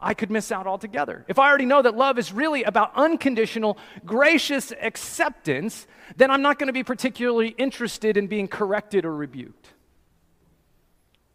I 0.00 0.14
could 0.14 0.30
miss 0.30 0.52
out 0.52 0.66
altogether. 0.66 1.24
If 1.28 1.38
I 1.38 1.48
already 1.48 1.66
know 1.66 1.80
that 1.80 1.96
love 1.96 2.18
is 2.18 2.32
really 2.32 2.62
about 2.64 2.92
unconditional, 2.94 3.78
gracious 4.04 4.72
acceptance, 4.80 5.86
then 6.16 6.30
I'm 6.30 6.42
not 6.42 6.58
going 6.58 6.66
to 6.66 6.74
be 6.74 6.84
particularly 6.84 7.48
interested 7.56 8.16
in 8.16 8.26
being 8.26 8.48
corrected 8.48 9.04
or 9.04 9.14
rebuked. 9.14 9.73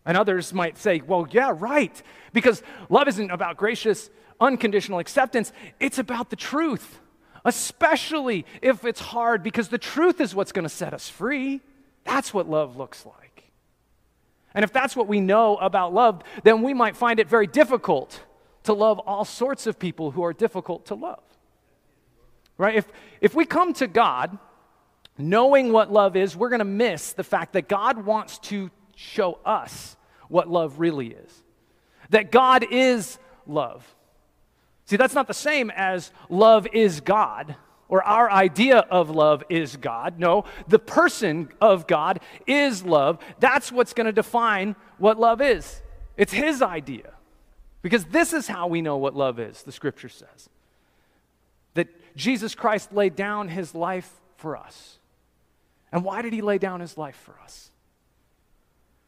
And 0.09 0.17
others 0.17 0.55
might 0.55 0.75
say, 0.79 1.03
well, 1.05 1.27
yeah, 1.29 1.53
right. 1.55 2.01
Because 2.33 2.63
love 2.89 3.07
isn't 3.07 3.29
about 3.29 3.57
gracious, 3.57 4.09
unconditional 4.39 4.97
acceptance, 4.97 5.53
it's 5.79 5.99
about 5.99 6.31
the 6.31 6.35
truth, 6.35 6.99
especially 7.45 8.47
if 8.63 8.85
it's 8.85 8.99
hard, 8.99 9.43
because 9.43 9.67
the 9.69 9.77
truth 9.77 10.19
is 10.19 10.33
what's 10.33 10.51
going 10.51 10.63
to 10.63 10.69
set 10.69 10.95
us 10.95 11.07
free. 11.07 11.61
That's 12.05 12.33
what 12.33 12.49
love 12.49 12.75
looks 12.75 13.05
like. 13.05 13.51
And 14.55 14.63
if 14.63 14.73
that's 14.73 14.95
what 14.95 15.07
we 15.07 15.19
know 15.19 15.57
about 15.57 15.93
love, 15.93 16.23
then 16.41 16.63
we 16.63 16.73
might 16.73 16.97
find 16.97 17.19
it 17.19 17.29
very 17.29 17.45
difficult 17.45 18.19
to 18.63 18.73
love 18.73 18.97
all 18.97 19.25
sorts 19.25 19.67
of 19.67 19.77
people 19.77 20.09
who 20.09 20.23
are 20.23 20.33
difficult 20.33 20.87
to 20.87 20.95
love. 20.95 21.21
Right? 22.57 22.73
If, 22.73 22.87
if 23.21 23.35
we 23.35 23.45
come 23.45 23.73
to 23.73 23.85
God 23.85 24.39
knowing 25.19 25.71
what 25.71 25.93
love 25.93 26.15
is, 26.15 26.35
we're 26.35 26.49
going 26.49 26.57
to 26.57 26.65
miss 26.65 27.13
the 27.13 27.23
fact 27.23 27.53
that 27.53 27.69
God 27.69 28.03
wants 28.05 28.39
to 28.39 28.71
show 28.95 29.37
us 29.45 29.95
what 30.29 30.50
love 30.50 30.79
really 30.79 31.07
is. 31.07 31.43
That 32.09 32.31
God 32.31 32.65
is 32.71 33.19
love. 33.45 33.86
See, 34.86 34.95
that's 34.95 35.13
not 35.13 35.27
the 35.27 35.33
same 35.33 35.69
as 35.75 36.12
love 36.29 36.67
is 36.74 37.01
God 37.01 37.55
or 37.89 38.03
our 38.03 38.31
idea 38.31 38.77
of 38.77 39.09
love 39.09 39.43
is 39.50 39.75
God. 39.75 40.19
No, 40.19 40.45
the 40.67 40.79
person 40.79 41.50
of 41.59 41.88
God 41.88 42.19
is 42.48 42.83
love. 42.83 43.19
That's 43.39 43.71
what's 43.71 43.93
going 43.93 44.05
to 44.05 44.13
define 44.13 44.75
what 45.00 45.19
love 45.19 45.41
is. 45.41 45.81
It's 46.15 46.31
His 46.31 46.62
idea. 46.62 47.13
Because 47.81 48.05
this 48.05 48.31
is 48.31 48.48
how 48.48 48.67
we 48.67 48.81
know 48.81 48.98
what 48.98 49.15
love 49.15 49.39
is, 49.39 49.63
the 49.63 49.71
scripture 49.71 50.09
says. 50.09 50.50
That 51.74 51.88
Jesus 52.15 52.53
Christ 52.53 52.93
laid 52.93 53.15
down 53.15 53.48
His 53.48 53.74
life 53.74 54.12
for 54.38 54.55
us. 54.55 55.00
And 55.91 56.03
why 56.03 56.21
did 56.21 56.33
He 56.33 56.41
lay 56.41 56.59
down 56.59 56.81
His 56.81 56.98
life 56.98 57.15
for 57.15 57.36
us? 57.43 57.71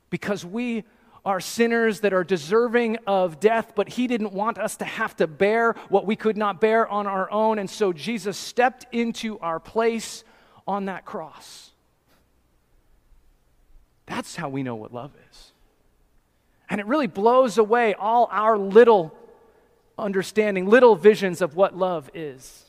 Because 0.10 0.44
we 0.44 0.84
are 1.24 1.40
sinners 1.40 2.00
that 2.00 2.14
are 2.14 2.24
deserving 2.24 2.98
of 3.06 3.40
death, 3.40 3.74
but 3.76 3.90
He 3.90 4.08
didn't 4.08 4.34
want 4.34 4.58
us 4.58 4.78
to 4.78 4.86
have 4.86 5.16
to 5.18 5.28
bear 5.28 5.74
what 5.90 6.06
we 6.06 6.16
could 6.16 6.38
not 6.38 6.60
bear 6.60 6.88
on 6.88 7.06
our 7.08 7.30
own. 7.32 7.60
And 7.60 7.70
so 7.70 7.94
Jesus 7.94 8.38
stepped 8.38 8.86
into 8.92 9.38
our 9.40 9.60
place 9.60 10.24
on 10.68 10.86
that 10.86 11.06
cross. 11.06 11.72
That's 14.08 14.36
how 14.36 14.50
we 14.50 14.64
know 14.64 14.76
what 14.76 14.94
love 14.94 15.12
is. 15.32 15.52
And 16.70 16.80
it 16.80 16.88
really 16.88 17.08
blows 17.08 17.58
away 17.58 17.94
all 17.94 18.28
our 18.32 18.58
little 18.58 19.16
understanding, 19.98 20.68
little 20.68 20.96
visions 20.96 21.42
of 21.42 21.56
what 21.56 21.78
love 21.78 22.10
is. 22.14 22.66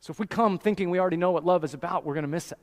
So 0.00 0.10
if 0.10 0.18
we 0.18 0.26
come 0.26 0.58
thinking 0.58 0.90
we 0.90 0.98
already 0.98 1.16
know 1.16 1.30
what 1.30 1.44
love 1.44 1.64
is 1.64 1.74
about, 1.74 2.04
we're 2.04 2.14
going 2.14 2.22
to 2.22 2.28
miss 2.28 2.52
it. 2.52 2.58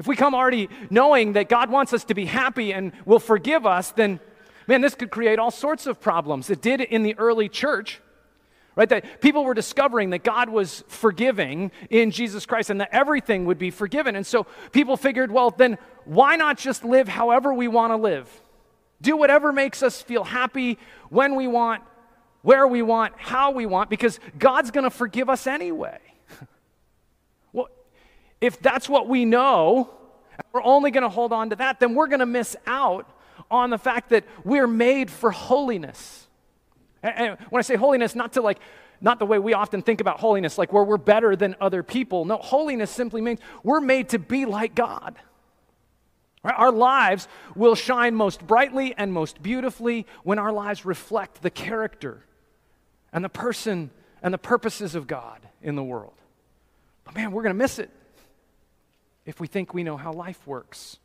If 0.00 0.06
we 0.06 0.16
come 0.16 0.34
already 0.34 0.70
knowing 0.88 1.34
that 1.34 1.50
God 1.50 1.70
wants 1.70 1.92
us 1.92 2.04
to 2.04 2.14
be 2.14 2.24
happy 2.24 2.72
and 2.72 2.92
will 3.04 3.18
forgive 3.18 3.66
us, 3.66 3.90
then, 3.90 4.18
man, 4.66 4.80
this 4.80 4.94
could 4.94 5.10
create 5.10 5.38
all 5.38 5.50
sorts 5.50 5.86
of 5.86 6.00
problems. 6.00 6.48
It 6.48 6.62
did 6.62 6.80
in 6.80 7.02
the 7.02 7.14
early 7.18 7.50
church, 7.50 8.00
right? 8.76 8.88
That 8.88 9.20
people 9.20 9.44
were 9.44 9.52
discovering 9.52 10.08
that 10.10 10.24
God 10.24 10.48
was 10.48 10.84
forgiving 10.88 11.70
in 11.90 12.12
Jesus 12.12 12.46
Christ 12.46 12.70
and 12.70 12.80
that 12.80 12.88
everything 12.92 13.44
would 13.44 13.58
be 13.58 13.70
forgiven. 13.70 14.16
And 14.16 14.26
so 14.26 14.46
people 14.72 14.96
figured, 14.96 15.30
well, 15.30 15.50
then 15.50 15.76
why 16.06 16.36
not 16.36 16.56
just 16.56 16.82
live 16.82 17.06
however 17.06 17.52
we 17.52 17.68
want 17.68 17.92
to 17.92 17.96
live? 17.96 18.26
Do 19.02 19.18
whatever 19.18 19.52
makes 19.52 19.82
us 19.82 20.00
feel 20.00 20.24
happy 20.24 20.78
when 21.10 21.34
we 21.34 21.46
want, 21.46 21.82
where 22.40 22.66
we 22.66 22.80
want, 22.80 23.12
how 23.18 23.50
we 23.50 23.66
want, 23.66 23.90
because 23.90 24.18
God's 24.38 24.70
going 24.70 24.84
to 24.84 24.90
forgive 24.90 25.28
us 25.28 25.46
anyway 25.46 25.98
if 28.40 28.60
that's 28.60 28.88
what 28.88 29.08
we 29.08 29.24
know, 29.24 29.90
we're 30.52 30.62
only 30.62 30.90
going 30.90 31.02
to 31.02 31.08
hold 31.08 31.32
on 31.32 31.50
to 31.50 31.56
that, 31.56 31.80
then 31.80 31.94
we're 31.94 32.06
going 32.06 32.20
to 32.20 32.26
miss 32.26 32.56
out 32.66 33.08
on 33.50 33.70
the 33.70 33.78
fact 33.78 34.10
that 34.10 34.24
we're 34.44 34.66
made 34.66 35.10
for 35.10 35.30
holiness. 35.30 36.28
And 37.02 37.38
when 37.50 37.60
I 37.60 37.62
say 37.62 37.76
holiness, 37.76 38.14
not 38.14 38.34
to 38.34 38.42
like, 38.42 38.58
not 39.00 39.18
the 39.18 39.26
way 39.26 39.38
we 39.38 39.54
often 39.54 39.82
think 39.82 40.00
about 40.00 40.20
holiness, 40.20 40.58
like 40.58 40.72
where 40.72 40.84
we're 40.84 40.98
better 40.98 41.34
than 41.34 41.56
other 41.60 41.82
people. 41.82 42.24
No, 42.24 42.36
holiness 42.36 42.90
simply 42.90 43.20
means 43.20 43.40
we're 43.62 43.80
made 43.80 44.10
to 44.10 44.18
be 44.18 44.44
like 44.44 44.74
God. 44.74 45.16
Right? 46.42 46.54
Our 46.56 46.72
lives 46.72 47.28
will 47.54 47.74
shine 47.74 48.14
most 48.14 48.46
brightly 48.46 48.94
and 48.96 49.12
most 49.12 49.42
beautifully 49.42 50.06
when 50.22 50.38
our 50.38 50.52
lives 50.52 50.84
reflect 50.84 51.42
the 51.42 51.50
character 51.50 52.24
and 53.12 53.24
the 53.24 53.28
person 53.30 53.90
and 54.22 54.32
the 54.32 54.38
purposes 54.38 54.94
of 54.94 55.06
God 55.06 55.40
in 55.62 55.76
the 55.76 55.82
world. 55.82 56.14
But 57.04 57.14
man, 57.14 57.32
we're 57.32 57.42
going 57.42 57.54
to 57.54 57.58
miss 57.58 57.78
it 57.78 57.90
if 59.30 59.40
we 59.40 59.46
think 59.46 59.72
we 59.72 59.82
know 59.82 59.96
how 59.96 60.12
life 60.12 60.46
works. 60.46 60.98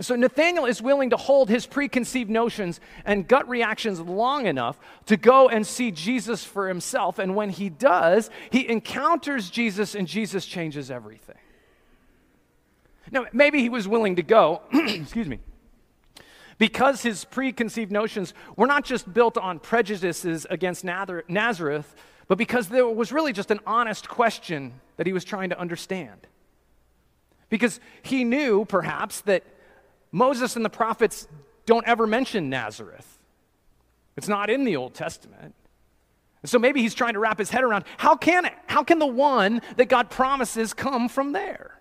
so 0.00 0.16
Nathanael 0.16 0.64
is 0.64 0.80
willing 0.80 1.10
to 1.10 1.16
hold 1.16 1.48
his 1.48 1.66
preconceived 1.66 2.30
notions 2.30 2.80
and 3.04 3.28
gut 3.28 3.48
reactions 3.48 4.00
long 4.00 4.46
enough 4.46 4.80
to 5.06 5.16
go 5.16 5.48
and 5.48 5.66
see 5.66 5.90
Jesus 5.90 6.44
for 6.44 6.66
himself. 6.66 7.18
And 7.18 7.36
when 7.36 7.50
he 7.50 7.68
does, 7.68 8.30
he 8.50 8.68
encounters 8.68 9.50
Jesus 9.50 9.94
and 9.94 10.08
Jesus 10.08 10.46
changes 10.46 10.90
everything. 10.90 11.36
Now, 13.10 13.26
maybe 13.32 13.60
he 13.60 13.68
was 13.68 13.86
willing 13.86 14.16
to 14.16 14.22
go, 14.22 14.62
excuse 14.72 15.28
me, 15.28 15.40
because 16.58 17.02
his 17.02 17.24
preconceived 17.24 17.92
notions 17.92 18.34
were 18.56 18.66
not 18.66 18.84
just 18.84 19.12
built 19.12 19.36
on 19.36 19.58
prejudices 19.58 20.46
against 20.50 20.84
Nazareth, 20.84 21.94
but 22.28 22.38
because 22.38 22.68
there 22.68 22.88
was 22.88 23.12
really 23.12 23.32
just 23.32 23.50
an 23.50 23.60
honest 23.66 24.08
question 24.08 24.80
that 24.96 25.06
he 25.06 25.12
was 25.12 25.24
trying 25.24 25.50
to 25.50 25.58
understand. 25.58 26.26
Because 27.48 27.80
he 28.02 28.24
knew, 28.24 28.64
perhaps, 28.64 29.20
that 29.22 29.44
Moses 30.12 30.56
and 30.56 30.64
the 30.64 30.70
prophets 30.70 31.28
don't 31.66 31.86
ever 31.86 32.06
mention 32.06 32.50
Nazareth. 32.50 33.18
It's 34.16 34.28
not 34.28 34.50
in 34.50 34.64
the 34.64 34.76
Old 34.76 34.94
Testament. 34.94 35.54
so 36.44 36.58
maybe 36.58 36.82
he's 36.82 36.94
trying 36.94 37.12
to 37.12 37.18
wrap 37.18 37.38
his 37.38 37.50
head 37.50 37.62
around 37.62 37.84
how 37.96 38.16
can 38.16 38.44
it, 38.46 38.54
how 38.66 38.82
can 38.82 38.98
the 38.98 39.06
one 39.06 39.62
that 39.76 39.88
God 39.88 40.10
promises 40.10 40.74
come 40.74 41.08
from 41.08 41.32
there? 41.32 41.78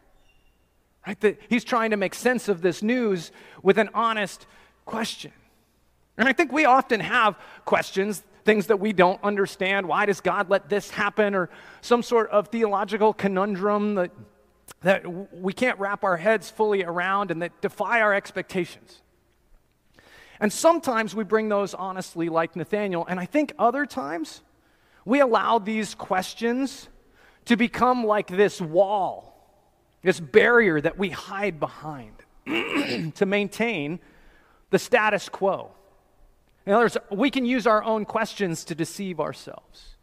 Right? 1.05 1.19
That 1.21 1.39
he's 1.49 1.63
trying 1.63 1.91
to 1.91 1.97
make 1.97 2.13
sense 2.13 2.47
of 2.49 2.61
this 2.61 2.83
news 2.83 3.31
with 3.63 3.77
an 3.77 3.89
honest 3.93 4.45
question. 4.85 5.31
And 6.17 6.27
I 6.27 6.33
think 6.33 6.51
we 6.51 6.65
often 6.65 6.99
have 6.99 7.37
questions, 7.65 8.23
things 8.43 8.67
that 8.67 8.79
we 8.79 8.93
don't 8.93 9.23
understand. 9.23 9.87
Why 9.87 10.05
does 10.05 10.19
God 10.19 10.49
let 10.49 10.69
this 10.69 10.89
happen? 10.89 11.33
Or 11.33 11.49
some 11.81 12.03
sort 12.03 12.29
of 12.29 12.49
theological 12.49 13.13
conundrum 13.13 13.95
that 13.95 14.11
that 14.81 15.33
we 15.33 15.53
can't 15.53 15.79
wrap 15.79 16.03
our 16.03 16.17
heads 16.17 16.49
fully 16.49 16.83
around 16.83 17.31
and 17.31 17.41
that 17.41 17.61
defy 17.61 18.01
our 18.01 18.13
expectations. 18.13 19.01
And 20.39 20.53
sometimes 20.53 21.15
we 21.15 21.23
bring 21.23 21.49
those 21.49 21.73
honestly, 21.73 22.29
like 22.29 22.55
Nathanael, 22.55 23.05
and 23.09 23.19
I 23.19 23.25
think 23.25 23.53
other 23.57 23.85
times 23.85 24.41
we 25.03 25.19
allow 25.19 25.57
these 25.57 25.95
questions 25.95 26.89
to 27.45 27.55
become 27.55 28.05
like 28.05 28.27
this 28.27 28.61
wall, 28.61 29.51
this 30.03 30.19
barrier 30.19 30.79
that 30.79 30.97
we 30.97 31.09
hide 31.09 31.59
behind 31.59 32.13
to 33.15 33.25
maintain 33.25 33.99
the 34.69 34.77
status 34.77 35.29
quo. 35.29 35.71
In 36.65 36.73
other 36.73 36.85
words, 36.85 36.97
we 37.09 37.31
can 37.31 37.45
use 37.45 37.65
our 37.65 37.83
own 37.83 38.05
questions 38.05 38.65
to 38.65 38.75
deceive 38.75 39.19
ourselves. 39.19 39.95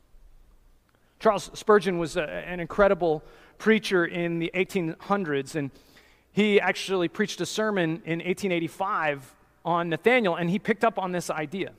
Charles 1.20 1.50
Spurgeon 1.54 1.98
was 1.98 2.16
a, 2.16 2.22
an 2.22 2.60
incredible 2.60 3.22
preacher 3.58 4.04
in 4.04 4.38
the 4.38 4.50
1800s, 4.54 5.54
and 5.54 5.70
he 6.32 6.60
actually 6.60 7.08
preached 7.08 7.40
a 7.40 7.46
sermon 7.46 8.02
in 8.04 8.18
1885 8.18 9.34
on 9.64 9.88
Nathanael, 9.88 10.34
and 10.34 10.50
he 10.50 10.58
picked 10.58 10.84
up 10.84 10.98
on 10.98 11.12
this 11.12 11.30
idea. 11.30 11.72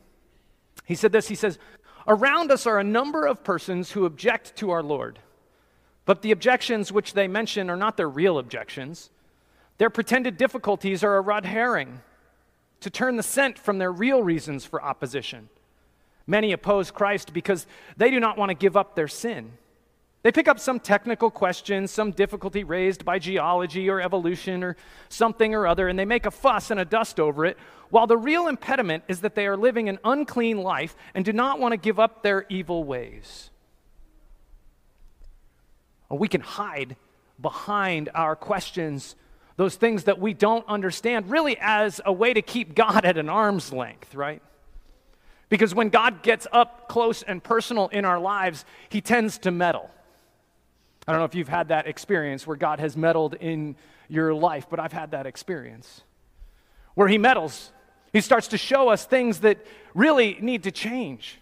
He 0.85 0.95
said 0.95 1.11
this 1.11 1.27
He 1.27 1.35
says, 1.35 1.59
Around 2.07 2.51
us 2.51 2.67
are 2.67 2.79
a 2.79 2.83
number 2.83 3.25
of 3.25 3.43
persons 3.43 3.91
who 3.91 4.05
object 4.05 4.55
to 4.57 4.71
our 4.71 4.83
Lord, 4.83 5.19
but 6.05 6.21
the 6.21 6.31
objections 6.31 6.91
which 6.91 7.13
they 7.13 7.27
mention 7.27 7.69
are 7.69 7.77
not 7.77 7.97
their 7.97 8.09
real 8.09 8.37
objections. 8.37 9.09
Their 9.77 9.89
pretended 9.89 10.37
difficulties 10.37 11.03
are 11.03 11.17
a 11.17 11.21
red 11.21 11.45
herring 11.45 12.01
to 12.79 12.89
turn 12.89 13.17
the 13.17 13.23
scent 13.23 13.57
from 13.57 13.77
their 13.77 13.91
real 13.91 14.23
reasons 14.23 14.63
for 14.65 14.81
opposition. 14.81 15.49
Many 16.27 16.53
oppose 16.53 16.91
Christ 16.91 17.33
because 17.33 17.67
they 17.97 18.09
do 18.09 18.19
not 18.19 18.37
want 18.37 18.49
to 18.49 18.55
give 18.55 18.77
up 18.77 18.95
their 18.95 19.07
sin. 19.07 19.51
They 20.25 20.31
pick 20.31 20.47
up 20.47 20.59
some 20.59 20.79
technical 20.79 21.29
question, 21.29 21.87
some 21.87 22.09
difficulty 22.09 22.63
raised 22.63 23.05
by 23.05 23.19
geology 23.19 23.91
or 23.91 24.01
evolution 24.01 24.63
or 24.63 24.75
something 25.07 25.53
or 25.53 25.67
other, 25.67 25.87
and 25.87 25.99
they 25.99 26.05
make 26.05 26.25
a 26.25 26.31
fuss 26.31 26.71
and 26.71 26.79
a 26.79 26.83
dust 26.83 27.19
over 27.19 27.45
it, 27.45 27.59
while 27.91 28.07
the 28.07 28.17
real 28.17 28.47
impediment 28.47 29.03
is 29.07 29.21
that 29.21 29.35
they 29.35 29.45
are 29.45 29.55
living 29.55 29.87
an 29.87 29.99
unclean 30.03 30.57
life 30.57 30.95
and 31.13 31.25
do 31.25 31.31
not 31.31 31.59
want 31.59 31.73
to 31.73 31.77
give 31.77 31.99
up 31.99 32.23
their 32.23 32.47
evil 32.49 32.83
ways. 32.83 33.51
Or 36.09 36.17
we 36.17 36.27
can 36.27 36.41
hide 36.41 36.95
behind 37.39 38.09
our 38.15 38.35
questions, 38.35 39.15
those 39.57 39.75
things 39.75 40.05
that 40.05 40.19
we 40.19 40.33
don't 40.33 40.67
understand, 40.67 41.29
really 41.29 41.55
as 41.61 42.01
a 42.03 42.11
way 42.11 42.33
to 42.33 42.41
keep 42.41 42.73
God 42.73 43.05
at 43.05 43.19
an 43.19 43.29
arm's 43.29 43.71
length, 43.71 44.15
right? 44.15 44.41
Because 45.49 45.75
when 45.75 45.89
God 45.89 46.23
gets 46.23 46.47
up 46.51 46.89
close 46.89 47.21
and 47.21 47.43
personal 47.43 47.89
in 47.89 48.05
our 48.05 48.19
lives, 48.19 48.65
he 48.89 49.01
tends 49.01 49.37
to 49.37 49.51
meddle. 49.51 49.91
I 51.07 51.11
don't 51.11 51.21
know 51.21 51.25
if 51.25 51.35
you've 51.35 51.47
had 51.47 51.67
that 51.67 51.87
experience 51.87 52.47
where 52.47 52.57
God 52.57 52.79
has 52.79 52.97
meddled 52.97 53.35
in 53.35 53.75
your 54.07 54.33
life, 54.33 54.67
but 54.69 54.79
I've 54.79 54.93
had 54.93 55.11
that 55.11 55.25
experience 55.25 56.01
where 56.95 57.07
he 57.07 57.17
meddles. 57.17 57.71
He 58.11 58.21
starts 58.21 58.47
to 58.49 58.57
show 58.57 58.89
us 58.89 59.05
things 59.05 59.41
that 59.41 59.59
really 59.93 60.37
need 60.41 60.63
to 60.63 60.71
change. 60.71 61.39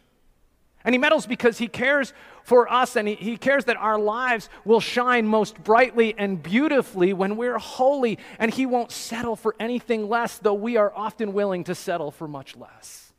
And 0.84 0.94
he 0.94 1.00
meddles 1.00 1.26
because 1.26 1.58
he 1.58 1.68
cares 1.68 2.14
for 2.44 2.70
us 2.70 2.98
and 2.98 3.08
he, 3.08 3.16
he 3.16 3.38
cares 3.38 3.66
that 3.66 3.78
our 3.78 3.98
lives 3.98 4.50
will 4.66 4.82
shine 4.82 5.26
most 5.26 5.64
brightly 5.64 6.14
and 6.18 6.44
beautifully 6.44 7.14
when 7.14 7.38
we're 7.38 7.58
holy, 7.58 8.20
and 8.38 8.54
he 8.54 8.66
won't 8.66 8.92
settle 8.92 9.38
for 9.38 9.56
anything 9.62 10.10
less, 10.10 10.40
though 10.40 10.54
we 10.54 10.76
are 10.76 10.92
often 10.94 11.32
willing 11.32 11.64
to 11.64 11.76
settle 11.76 12.12
for 12.12 12.28
much 12.28 12.58
less. 12.58 13.14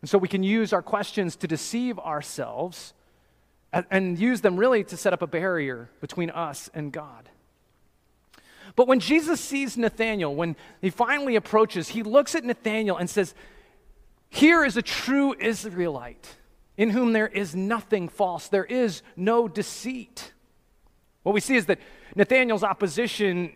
And 0.00 0.08
so 0.08 0.16
we 0.16 0.28
can 0.28 0.44
use 0.44 0.72
our 0.72 0.82
questions 0.82 1.34
to 1.36 1.48
deceive 1.48 1.98
ourselves 1.98 2.94
and, 3.72 4.18
use 4.18 4.40
them 4.40 4.56
really 4.56 4.84
to 4.84 4.96
set 4.96 5.12
up 5.12 5.22
a 5.22 5.26
barrier 5.26 5.90
between 6.00 6.30
us 6.30 6.68
and 6.74 6.92
God. 6.92 7.28
But 8.76 8.88
when 8.88 9.00
Jesus 9.00 9.40
sees 9.40 9.76
Nathanael, 9.76 10.34
when 10.34 10.56
he 10.80 10.90
finally 10.90 11.36
approaches, 11.36 11.88
he 11.88 12.02
looks 12.02 12.34
at 12.34 12.44
Nathanael 12.44 12.96
and 12.96 13.08
says, 13.08 13.34
Here 14.28 14.64
is 14.64 14.76
a 14.76 14.82
true 14.82 15.34
Israelite 15.38 16.36
in 16.76 16.90
whom 16.90 17.12
there 17.12 17.26
is 17.26 17.54
nothing 17.54 18.08
false, 18.08 18.48
there 18.48 18.64
is 18.64 19.02
no 19.16 19.48
deceit. 19.48 20.32
What 21.22 21.34
we 21.34 21.40
see 21.40 21.56
is 21.56 21.66
that 21.66 21.78
Nathanael's 22.14 22.64
opposition 22.64 23.52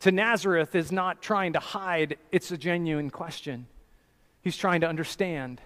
to 0.00 0.12
Nazareth 0.12 0.74
is 0.74 0.92
not 0.92 1.22
trying 1.22 1.52
to 1.54 1.60
hide, 1.60 2.16
it's 2.32 2.50
a 2.50 2.58
genuine 2.58 3.10
question. 3.10 3.66
He's 4.40 4.56
trying 4.56 4.80
to 4.80 4.88
understand. 4.88 5.60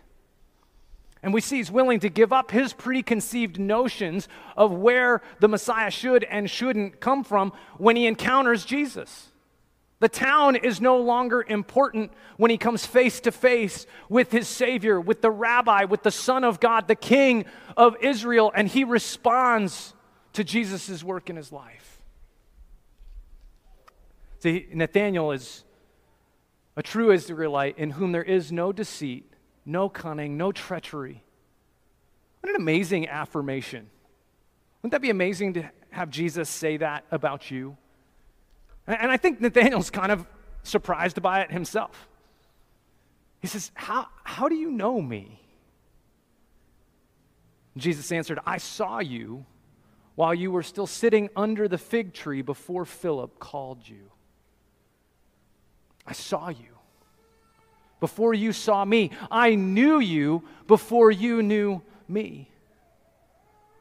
And 1.22 1.32
we 1.32 1.40
see 1.40 1.58
he's 1.58 1.70
willing 1.70 2.00
to 2.00 2.08
give 2.08 2.32
up 2.32 2.50
his 2.50 2.72
preconceived 2.72 3.58
notions 3.58 4.28
of 4.56 4.72
where 4.72 5.22
the 5.38 5.48
Messiah 5.48 5.90
should 5.90 6.24
and 6.24 6.50
shouldn't 6.50 7.00
come 7.00 7.22
from 7.22 7.52
when 7.78 7.94
he 7.94 8.06
encounters 8.06 8.64
Jesus. 8.64 9.28
The 10.00 10.08
town 10.08 10.56
is 10.56 10.80
no 10.80 10.98
longer 10.98 11.44
important 11.46 12.12
when 12.36 12.50
he 12.50 12.58
comes 12.58 12.84
face 12.84 13.20
to 13.20 13.30
face 13.30 13.86
with 14.08 14.32
his 14.32 14.48
Savior, 14.48 15.00
with 15.00 15.22
the 15.22 15.30
rabbi, 15.30 15.84
with 15.84 16.02
the 16.02 16.10
Son 16.10 16.42
of 16.42 16.58
God, 16.58 16.88
the 16.88 16.96
King 16.96 17.44
of 17.76 17.94
Israel, 18.00 18.50
and 18.52 18.66
he 18.66 18.82
responds 18.82 19.94
to 20.32 20.42
Jesus' 20.42 21.04
work 21.04 21.30
in 21.30 21.36
his 21.36 21.52
life. 21.52 22.02
See, 24.40 24.66
Nathanael 24.72 25.30
is 25.30 25.62
a 26.76 26.82
true 26.82 27.12
Israelite 27.12 27.78
in 27.78 27.90
whom 27.90 28.10
there 28.10 28.24
is 28.24 28.50
no 28.50 28.72
deceit 28.72 29.31
no 29.64 29.88
cunning, 29.88 30.36
no 30.36 30.52
treachery. 30.52 31.22
What 32.40 32.50
an 32.50 32.56
amazing 32.56 33.08
affirmation. 33.08 33.88
Wouldn't 34.82 34.92
that 34.92 35.02
be 35.02 35.10
amazing 35.10 35.54
to 35.54 35.70
have 35.90 36.10
Jesus 36.10 36.48
say 36.48 36.76
that 36.78 37.04
about 37.10 37.50
you? 37.50 37.76
And 38.86 39.10
I 39.10 39.16
think 39.16 39.40
Nathanael's 39.40 39.90
kind 39.90 40.10
of 40.10 40.26
surprised 40.64 41.22
by 41.22 41.42
it 41.42 41.52
himself. 41.52 42.08
He 43.40 43.46
says, 43.46 43.70
How, 43.74 44.08
how 44.24 44.48
do 44.48 44.56
you 44.56 44.70
know 44.70 45.00
me? 45.00 45.40
Jesus 47.76 48.10
answered, 48.12 48.38
I 48.44 48.58
saw 48.58 48.98
you 48.98 49.46
while 50.14 50.34
you 50.34 50.50
were 50.50 50.62
still 50.62 50.86
sitting 50.86 51.30
under 51.36 51.68
the 51.68 51.78
fig 51.78 52.12
tree 52.12 52.42
before 52.42 52.84
Philip 52.84 53.38
called 53.38 53.88
you. 53.88 54.10
I 56.06 56.12
saw 56.12 56.48
you 56.48 56.71
before 58.02 58.34
you 58.34 58.52
saw 58.52 58.84
me. 58.84 59.12
I 59.30 59.54
knew 59.54 60.00
you 60.00 60.42
before 60.66 61.12
you 61.12 61.40
knew 61.40 61.82
me. 62.08 62.50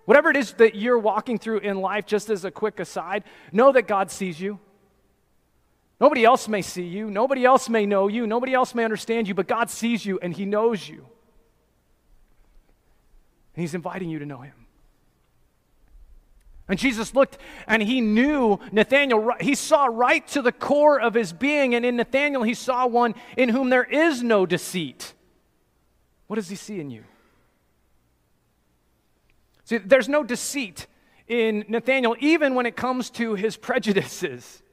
Whatever 0.05 0.29
it 0.29 0.37
is 0.37 0.53
that 0.53 0.75
you're 0.75 0.99
walking 0.99 1.39
through 1.39 1.61
in 1.61 1.81
life, 1.81 2.05
just 2.05 2.29
as 2.29 2.45
a 2.45 2.51
quick 2.51 2.79
aside, 2.79 3.23
know 3.51 3.71
that 3.71 3.87
God 3.87 4.11
sees 4.11 4.39
you. 4.39 4.59
Nobody 5.99 6.23
else 6.23 6.47
may 6.47 6.61
see 6.61 6.85
you. 6.85 7.09
Nobody 7.09 7.45
else 7.45 7.67
may 7.67 7.87
know 7.87 8.07
you. 8.07 8.27
Nobody 8.27 8.53
else 8.53 8.75
may 8.75 8.83
understand 8.83 9.27
you, 9.27 9.33
but 9.33 9.47
God 9.47 9.71
sees 9.71 10.05
you 10.05 10.19
and 10.21 10.35
He 10.35 10.45
knows 10.45 10.87
you. 10.87 11.07
And 13.55 13.61
He's 13.63 13.73
inviting 13.73 14.11
you 14.11 14.19
to 14.19 14.25
know 14.27 14.41
Him. 14.41 14.60
And 16.71 16.79
Jesus 16.79 17.13
looked 17.13 17.37
and 17.67 17.83
he 17.83 17.99
knew 17.99 18.57
Nathanael. 18.71 19.33
He 19.41 19.55
saw 19.55 19.89
right 19.91 20.25
to 20.29 20.41
the 20.41 20.53
core 20.53 21.01
of 21.01 21.13
his 21.13 21.33
being. 21.33 21.75
And 21.75 21.85
in 21.85 21.97
Nathanael, 21.97 22.43
he 22.43 22.53
saw 22.53 22.87
one 22.87 23.13
in 23.35 23.49
whom 23.49 23.69
there 23.69 23.83
is 23.83 24.23
no 24.23 24.45
deceit. 24.45 25.13
What 26.27 26.37
does 26.37 26.47
he 26.47 26.55
see 26.55 26.79
in 26.79 26.89
you? 26.89 27.03
See, 29.65 29.79
there's 29.79 30.07
no 30.07 30.23
deceit 30.23 30.87
in 31.27 31.65
Nathanael, 31.67 32.15
even 32.21 32.55
when 32.55 32.65
it 32.65 32.77
comes 32.77 33.09
to 33.11 33.35
his 33.35 33.57
prejudices. 33.57 34.63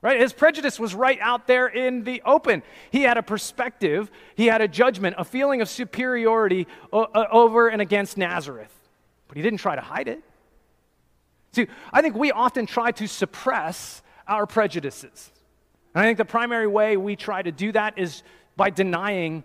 Right? 0.00 0.20
His 0.20 0.32
prejudice 0.32 0.78
was 0.78 0.94
right 0.94 1.18
out 1.20 1.48
there 1.48 1.66
in 1.66 2.04
the 2.04 2.22
open. 2.24 2.62
He 2.92 3.02
had 3.02 3.18
a 3.18 3.22
perspective, 3.22 4.12
he 4.36 4.46
had 4.46 4.60
a 4.60 4.68
judgment, 4.68 5.16
a 5.18 5.24
feeling 5.24 5.60
of 5.60 5.68
superiority 5.68 6.68
over 6.92 7.66
and 7.66 7.82
against 7.82 8.16
Nazareth. 8.16 8.72
But 9.26 9.36
he 9.36 9.42
didn't 9.42 9.58
try 9.58 9.74
to 9.74 9.82
hide 9.82 10.06
it. 10.06 10.22
See, 11.52 11.66
I 11.92 12.00
think 12.00 12.14
we 12.14 12.32
often 12.32 12.66
try 12.66 12.92
to 12.92 13.06
suppress 13.06 14.02
our 14.26 14.46
prejudices. 14.46 15.30
And 15.94 16.02
I 16.02 16.06
think 16.06 16.18
the 16.18 16.24
primary 16.24 16.66
way 16.66 16.96
we 16.96 17.16
try 17.16 17.42
to 17.42 17.52
do 17.52 17.72
that 17.72 17.98
is 17.98 18.22
by 18.56 18.70
denying 18.70 19.44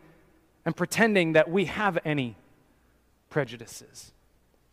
and 0.65 0.75
pretending 0.75 1.33
that 1.33 1.49
we 1.49 1.65
have 1.65 1.97
any 2.05 2.37
prejudices. 3.29 4.13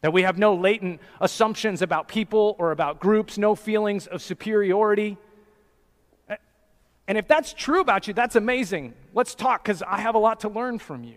That 0.02 0.12
we 0.12 0.22
have 0.22 0.38
no 0.38 0.54
latent 0.54 1.00
assumptions 1.20 1.82
about 1.82 2.08
people 2.08 2.54
or 2.58 2.70
about 2.70 3.00
groups, 3.00 3.38
no 3.38 3.54
feelings 3.54 4.06
of 4.06 4.22
superiority. 4.22 5.16
And 7.08 7.18
if 7.18 7.26
that's 7.26 7.52
true 7.52 7.80
about 7.80 8.06
you, 8.06 8.14
that's 8.14 8.36
amazing. 8.36 8.94
Let's 9.12 9.34
talk 9.34 9.64
because 9.64 9.82
I 9.82 10.00
have 10.00 10.14
a 10.14 10.18
lot 10.18 10.40
to 10.40 10.48
learn 10.48 10.78
from 10.78 11.04
you. 11.04 11.16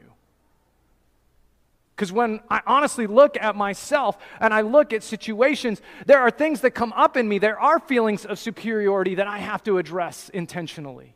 Because 1.97 2.11
when 2.11 2.41
I 2.47 2.61
honestly 2.67 3.07
look 3.07 3.37
at 3.41 3.55
myself 3.55 4.19
and 4.39 4.53
I 4.53 4.61
look 4.61 4.93
at 4.93 5.01
situations, 5.01 5.81
there 6.05 6.19
are 6.19 6.29
things 6.29 6.61
that 6.61 6.71
come 6.71 6.93
up 6.93 7.17
in 7.17 7.27
me. 7.27 7.39
There 7.39 7.59
are 7.59 7.79
feelings 7.79 8.23
of 8.23 8.37
superiority 8.37 9.15
that 9.15 9.25
I 9.25 9.39
have 9.39 9.63
to 9.63 9.79
address 9.79 10.29
intentionally. 10.29 11.15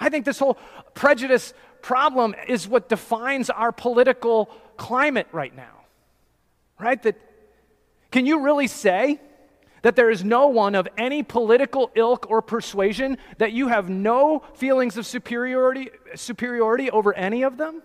I 0.00 0.08
think 0.08 0.24
this 0.24 0.40
whole 0.40 0.58
prejudice 0.94 1.54
problem 1.80 2.34
is 2.48 2.66
what 2.66 2.88
defines 2.88 3.50
our 3.50 3.70
political 3.70 4.46
climate 4.76 5.28
right 5.30 5.54
now. 5.54 5.84
Right? 6.80 7.00
That 7.04 7.14
can 8.10 8.26
you 8.26 8.40
really 8.40 8.66
say 8.66 9.20
that 9.82 9.94
there 9.94 10.10
is 10.10 10.24
no 10.24 10.48
one 10.48 10.74
of 10.74 10.88
any 10.98 11.22
political 11.22 11.92
ilk 11.94 12.28
or 12.28 12.42
persuasion 12.42 13.16
that 13.38 13.52
you 13.52 13.68
have 13.68 13.88
no 13.88 14.42
feelings 14.54 14.96
of 14.96 15.06
superiority 15.06 15.90
superiority 16.16 16.90
over 16.90 17.14
any 17.14 17.44
of 17.44 17.58
them? 17.58 17.80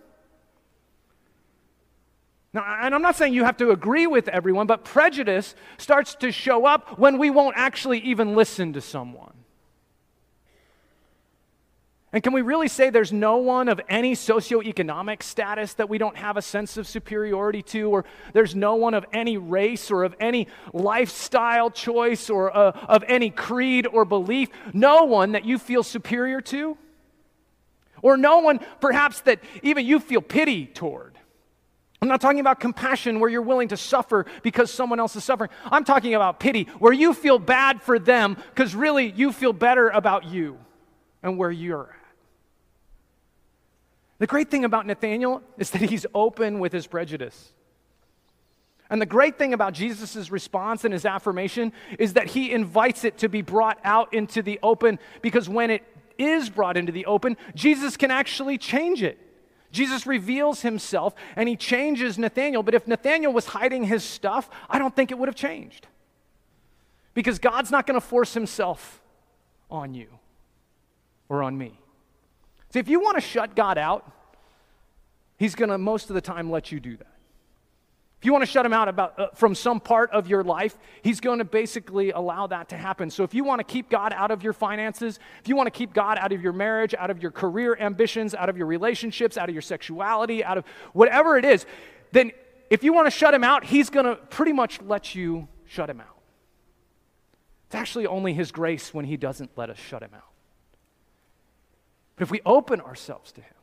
Now, 2.54 2.64
and 2.80 2.94
I'm 2.94 3.02
not 3.02 3.16
saying 3.16 3.34
you 3.34 3.44
have 3.44 3.58
to 3.58 3.70
agree 3.70 4.06
with 4.06 4.28
everyone, 4.28 4.66
but 4.66 4.84
prejudice 4.84 5.54
starts 5.76 6.14
to 6.16 6.32
show 6.32 6.64
up 6.64 6.98
when 6.98 7.18
we 7.18 7.30
won't 7.30 7.56
actually 7.56 7.98
even 8.00 8.34
listen 8.34 8.72
to 8.72 8.80
someone. 8.80 9.32
And 12.10 12.22
can 12.22 12.32
we 12.32 12.40
really 12.40 12.68
say 12.68 12.88
there's 12.88 13.12
no 13.12 13.36
one 13.36 13.68
of 13.68 13.82
any 13.86 14.14
socioeconomic 14.14 15.22
status 15.22 15.74
that 15.74 15.90
we 15.90 15.98
don't 15.98 16.16
have 16.16 16.38
a 16.38 16.42
sense 16.42 16.78
of 16.78 16.88
superiority 16.88 17.60
to, 17.64 17.90
or 17.90 18.06
there's 18.32 18.54
no 18.54 18.76
one 18.76 18.94
of 18.94 19.04
any 19.12 19.36
race 19.36 19.90
or 19.90 20.04
of 20.04 20.14
any 20.18 20.48
lifestyle 20.72 21.70
choice 21.70 22.30
or 22.30 22.56
uh, 22.56 22.72
of 22.88 23.04
any 23.08 23.28
creed 23.28 23.86
or 23.86 24.06
belief? 24.06 24.48
No 24.72 25.04
one 25.04 25.32
that 25.32 25.44
you 25.44 25.58
feel 25.58 25.82
superior 25.82 26.40
to? 26.42 26.78
Or 28.00 28.16
no 28.16 28.38
one 28.38 28.60
perhaps 28.80 29.20
that 29.22 29.40
even 29.62 29.84
you 29.84 30.00
feel 30.00 30.22
pity 30.22 30.64
toward? 30.64 31.17
I'm 32.00 32.08
not 32.08 32.20
talking 32.20 32.40
about 32.40 32.60
compassion 32.60 33.18
where 33.18 33.28
you're 33.28 33.42
willing 33.42 33.68
to 33.68 33.76
suffer 33.76 34.24
because 34.42 34.72
someone 34.72 35.00
else 35.00 35.16
is 35.16 35.24
suffering. 35.24 35.50
I'm 35.64 35.84
talking 35.84 36.14
about 36.14 36.38
pity 36.38 36.64
where 36.78 36.92
you 36.92 37.12
feel 37.12 37.38
bad 37.38 37.82
for 37.82 37.98
them 37.98 38.36
because 38.54 38.74
really 38.74 39.10
you 39.10 39.32
feel 39.32 39.52
better 39.52 39.88
about 39.88 40.24
you 40.24 40.58
and 41.22 41.36
where 41.36 41.50
you're 41.50 41.90
at. 41.90 41.94
The 44.18 44.26
great 44.26 44.50
thing 44.50 44.64
about 44.64 44.86
Nathanael 44.86 45.42
is 45.58 45.70
that 45.70 45.82
he's 45.82 46.06
open 46.14 46.60
with 46.60 46.72
his 46.72 46.86
prejudice. 46.86 47.52
And 48.90 49.02
the 49.02 49.06
great 49.06 49.36
thing 49.36 49.52
about 49.52 49.74
Jesus' 49.74 50.30
response 50.30 50.84
and 50.84 50.92
his 50.94 51.04
affirmation 51.04 51.72
is 51.98 52.14
that 52.14 52.28
he 52.28 52.52
invites 52.52 53.04
it 53.04 53.18
to 53.18 53.28
be 53.28 53.42
brought 53.42 53.78
out 53.84 54.14
into 54.14 54.40
the 54.40 54.58
open 54.62 54.98
because 55.20 55.48
when 55.48 55.70
it 55.70 55.84
is 56.16 56.48
brought 56.48 56.76
into 56.76 56.90
the 56.90 57.06
open, 57.06 57.36
Jesus 57.54 57.96
can 57.96 58.10
actually 58.10 58.56
change 58.56 59.02
it. 59.02 59.18
Jesus 59.70 60.06
reveals 60.06 60.62
himself 60.62 61.14
and 61.36 61.48
he 61.48 61.56
changes 61.56 62.18
Nathanael. 62.18 62.62
But 62.62 62.74
if 62.74 62.86
Nathanael 62.86 63.32
was 63.32 63.46
hiding 63.46 63.84
his 63.84 64.02
stuff, 64.02 64.48
I 64.68 64.78
don't 64.78 64.94
think 64.94 65.10
it 65.10 65.18
would 65.18 65.28
have 65.28 65.36
changed. 65.36 65.86
Because 67.14 67.38
God's 67.38 67.70
not 67.70 67.86
going 67.86 68.00
to 68.00 68.06
force 68.06 68.34
himself 68.34 69.00
on 69.70 69.94
you 69.94 70.08
or 71.28 71.42
on 71.42 71.58
me. 71.58 71.78
See, 72.72 72.78
if 72.78 72.88
you 72.88 73.00
want 73.00 73.16
to 73.16 73.20
shut 73.20 73.56
God 73.56 73.78
out, 73.78 74.12
He's 75.38 75.54
going 75.54 75.70
to 75.70 75.78
most 75.78 76.10
of 76.10 76.14
the 76.14 76.20
time 76.20 76.50
let 76.50 76.72
you 76.72 76.80
do 76.80 76.96
that. 76.96 77.17
If 78.18 78.24
you 78.24 78.32
want 78.32 78.42
to 78.42 78.50
shut 78.50 78.66
him 78.66 78.72
out 78.72 78.88
about, 78.88 79.18
uh, 79.18 79.28
from 79.34 79.54
some 79.54 79.78
part 79.78 80.10
of 80.10 80.26
your 80.26 80.42
life, 80.42 80.76
he's 81.02 81.20
going 81.20 81.38
to 81.38 81.44
basically 81.44 82.10
allow 82.10 82.48
that 82.48 82.70
to 82.70 82.76
happen. 82.76 83.10
So 83.10 83.22
if 83.22 83.32
you 83.32 83.44
want 83.44 83.60
to 83.60 83.64
keep 83.64 83.88
God 83.88 84.12
out 84.12 84.30
of 84.30 84.42
your 84.42 84.52
finances, 84.52 85.20
if 85.40 85.48
you 85.48 85.54
want 85.54 85.68
to 85.68 85.70
keep 85.70 85.92
God 85.92 86.18
out 86.18 86.32
of 86.32 86.42
your 86.42 86.52
marriage, 86.52 86.94
out 86.98 87.10
of 87.10 87.22
your 87.22 87.30
career 87.30 87.76
ambitions, 87.78 88.34
out 88.34 88.48
of 88.48 88.56
your 88.56 88.66
relationships, 88.66 89.36
out 89.36 89.48
of 89.48 89.54
your 89.54 89.62
sexuality, 89.62 90.42
out 90.42 90.58
of 90.58 90.64
whatever 90.92 91.38
it 91.38 91.44
is, 91.44 91.64
then 92.10 92.32
if 92.70 92.82
you 92.82 92.92
want 92.92 93.06
to 93.06 93.10
shut 93.10 93.32
him 93.34 93.44
out, 93.44 93.64
he's 93.64 93.88
going 93.88 94.06
to 94.06 94.16
pretty 94.16 94.52
much 94.52 94.80
let 94.82 95.14
you 95.14 95.46
shut 95.64 95.88
him 95.88 96.00
out. 96.00 96.18
It's 97.66 97.76
actually 97.76 98.06
only 98.06 98.32
his 98.32 98.50
grace 98.50 98.92
when 98.92 99.04
he 99.04 99.16
doesn't 99.16 99.50
let 99.56 99.70
us 99.70 99.78
shut 99.78 100.02
him 100.02 100.10
out. 100.14 100.28
But 102.18 102.24
if 102.24 102.30
we 102.32 102.40
open 102.44 102.80
ourselves 102.80 103.30
to 103.32 103.40
Him, 103.40 103.54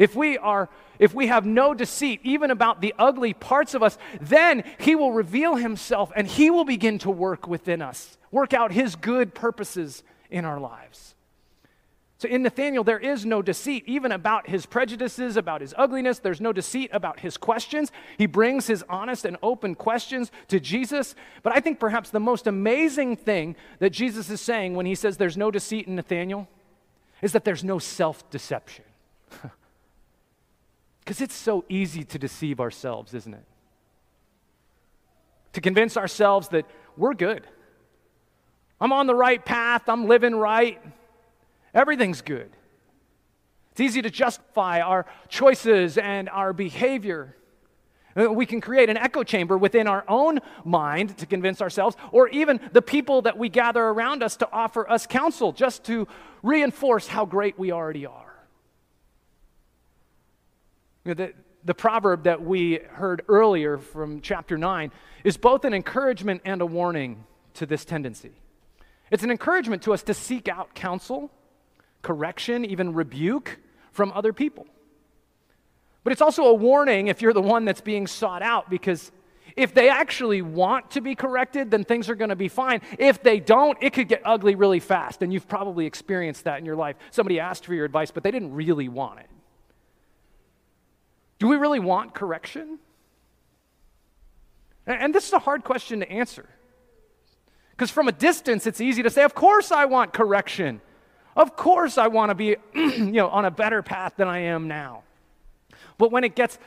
if 0.00 0.16
we 0.16 0.38
are 0.38 0.68
if 0.98 1.14
we 1.14 1.28
have 1.28 1.46
no 1.46 1.72
deceit 1.72 2.20
even 2.24 2.50
about 2.50 2.82
the 2.82 2.94
ugly 2.98 3.32
parts 3.32 3.74
of 3.74 3.82
us, 3.82 3.96
then 4.20 4.64
he 4.78 4.94
will 4.94 5.12
reveal 5.12 5.56
himself 5.56 6.12
and 6.14 6.26
he 6.26 6.50
will 6.50 6.64
begin 6.64 6.98
to 6.98 7.10
work 7.10 7.46
within 7.46 7.80
us, 7.80 8.18
work 8.30 8.52
out 8.52 8.72
his 8.72 8.96
good 8.96 9.34
purposes 9.34 10.02
in 10.30 10.44
our 10.44 10.60
lives. 10.60 11.14
So 12.18 12.28
in 12.28 12.42
Nathanael, 12.42 12.84
there 12.84 12.98
is 12.98 13.24
no 13.24 13.40
deceit, 13.40 13.82
even 13.86 14.12
about 14.12 14.46
his 14.46 14.66
prejudices, 14.66 15.38
about 15.38 15.62
his 15.62 15.72
ugliness. 15.78 16.18
There's 16.18 16.40
no 16.40 16.52
deceit 16.52 16.90
about 16.92 17.20
his 17.20 17.38
questions. 17.38 17.90
He 18.18 18.26
brings 18.26 18.66
his 18.66 18.84
honest 18.90 19.24
and 19.24 19.38
open 19.42 19.74
questions 19.74 20.30
to 20.48 20.60
Jesus. 20.60 21.14
But 21.42 21.56
I 21.56 21.60
think 21.60 21.80
perhaps 21.80 22.10
the 22.10 22.20
most 22.20 22.46
amazing 22.46 23.16
thing 23.16 23.56
that 23.78 23.90
Jesus 23.90 24.28
is 24.28 24.42
saying 24.42 24.74
when 24.74 24.84
he 24.84 24.94
says 24.94 25.16
there's 25.16 25.38
no 25.38 25.50
deceit 25.50 25.86
in 25.86 25.96
Nathanael 25.96 26.46
is 27.22 27.32
that 27.32 27.44
there's 27.44 27.64
no 27.64 27.78
self 27.78 28.28
deception. 28.28 28.84
Because 31.00 31.20
it's 31.20 31.34
so 31.34 31.64
easy 31.68 32.04
to 32.04 32.18
deceive 32.18 32.60
ourselves, 32.60 33.14
isn't 33.14 33.34
it? 33.34 33.44
To 35.54 35.60
convince 35.60 35.96
ourselves 35.96 36.48
that 36.48 36.66
we're 36.96 37.14
good. 37.14 37.46
I'm 38.80 38.92
on 38.92 39.06
the 39.06 39.14
right 39.14 39.44
path, 39.44 39.88
I'm 39.88 40.06
living 40.06 40.34
right, 40.34 40.80
everything's 41.74 42.22
good. 42.22 42.50
It's 43.72 43.80
easy 43.80 44.02
to 44.02 44.10
justify 44.10 44.80
our 44.80 45.06
choices 45.28 45.98
and 45.98 46.28
our 46.28 46.52
behavior. 46.52 47.36
Uh, 48.16 48.30
we 48.32 48.44
can 48.44 48.60
create 48.60 48.90
an 48.90 48.96
echo 48.96 49.22
chamber 49.22 49.56
within 49.56 49.86
our 49.86 50.04
own 50.08 50.40
mind 50.64 51.16
to 51.18 51.26
convince 51.26 51.62
ourselves, 51.62 51.96
or 52.10 52.28
even 52.28 52.58
the 52.72 52.82
people 52.82 53.22
that 53.22 53.38
we 53.38 53.48
gather 53.48 53.82
around 53.82 54.22
us 54.22 54.36
to 54.36 54.48
offer 54.52 54.88
us 54.90 55.06
counsel 55.06 55.52
just 55.52 55.84
to 55.84 56.08
reinforce 56.42 57.06
how 57.06 57.24
great 57.24 57.58
we 57.58 57.70
already 57.70 58.06
are. 58.06 58.19
You 61.04 61.10
know, 61.10 61.14
the, 61.14 61.32
the 61.64 61.74
proverb 61.74 62.24
that 62.24 62.42
we 62.42 62.80
heard 62.90 63.22
earlier 63.28 63.78
from 63.78 64.20
chapter 64.20 64.58
9 64.58 64.90
is 65.24 65.36
both 65.36 65.64
an 65.64 65.72
encouragement 65.72 66.42
and 66.44 66.60
a 66.60 66.66
warning 66.66 67.24
to 67.54 67.66
this 67.66 67.84
tendency. 67.84 68.32
It's 69.10 69.22
an 69.22 69.30
encouragement 69.30 69.82
to 69.82 69.92
us 69.92 70.02
to 70.04 70.14
seek 70.14 70.48
out 70.48 70.74
counsel, 70.74 71.30
correction, 72.02 72.64
even 72.64 72.94
rebuke 72.94 73.58
from 73.92 74.12
other 74.12 74.32
people. 74.32 74.66
But 76.04 76.12
it's 76.12 76.22
also 76.22 76.44
a 76.44 76.54
warning 76.54 77.08
if 77.08 77.20
you're 77.22 77.32
the 77.32 77.42
one 77.42 77.64
that's 77.64 77.80
being 77.80 78.06
sought 78.06 78.42
out 78.42 78.70
because 78.70 79.10
if 79.56 79.74
they 79.74 79.88
actually 79.88 80.42
want 80.42 80.92
to 80.92 81.00
be 81.00 81.14
corrected, 81.14 81.70
then 81.70 81.84
things 81.84 82.08
are 82.08 82.14
going 82.14 82.28
to 82.28 82.36
be 82.36 82.48
fine. 82.48 82.80
If 82.98 83.22
they 83.22 83.40
don't, 83.40 83.76
it 83.80 83.92
could 83.92 84.08
get 84.08 84.22
ugly 84.24 84.54
really 84.54 84.80
fast. 84.80 85.22
And 85.22 85.32
you've 85.32 85.48
probably 85.48 85.86
experienced 85.86 86.44
that 86.44 86.58
in 86.58 86.64
your 86.64 86.76
life. 86.76 86.96
Somebody 87.10 87.40
asked 87.40 87.66
for 87.66 87.74
your 87.74 87.84
advice, 87.84 88.10
but 88.10 88.22
they 88.22 88.30
didn't 88.30 88.54
really 88.54 88.88
want 88.88 89.20
it. 89.20 89.29
Do 91.40 91.48
we 91.48 91.56
really 91.56 91.80
want 91.80 92.14
correction? 92.14 92.78
And 94.86 95.14
this 95.14 95.26
is 95.26 95.32
a 95.32 95.38
hard 95.38 95.64
question 95.64 96.00
to 96.00 96.10
answer. 96.10 96.48
Because 97.72 97.90
from 97.90 98.08
a 98.08 98.12
distance, 98.12 98.66
it's 98.66 98.80
easy 98.80 99.02
to 99.02 99.10
say, 99.10 99.24
Of 99.24 99.34
course, 99.34 99.72
I 99.72 99.86
want 99.86 100.12
correction. 100.12 100.80
Of 101.34 101.56
course, 101.56 101.96
I 101.96 102.08
want 102.08 102.28
to 102.28 102.34
be 102.34 102.56
you 102.74 103.12
know, 103.12 103.28
on 103.28 103.46
a 103.46 103.50
better 103.50 103.82
path 103.82 104.14
than 104.16 104.28
I 104.28 104.38
am 104.38 104.68
now. 104.68 105.02
But 105.96 106.12
when 106.12 106.24
it 106.24 106.34
gets 106.34 106.58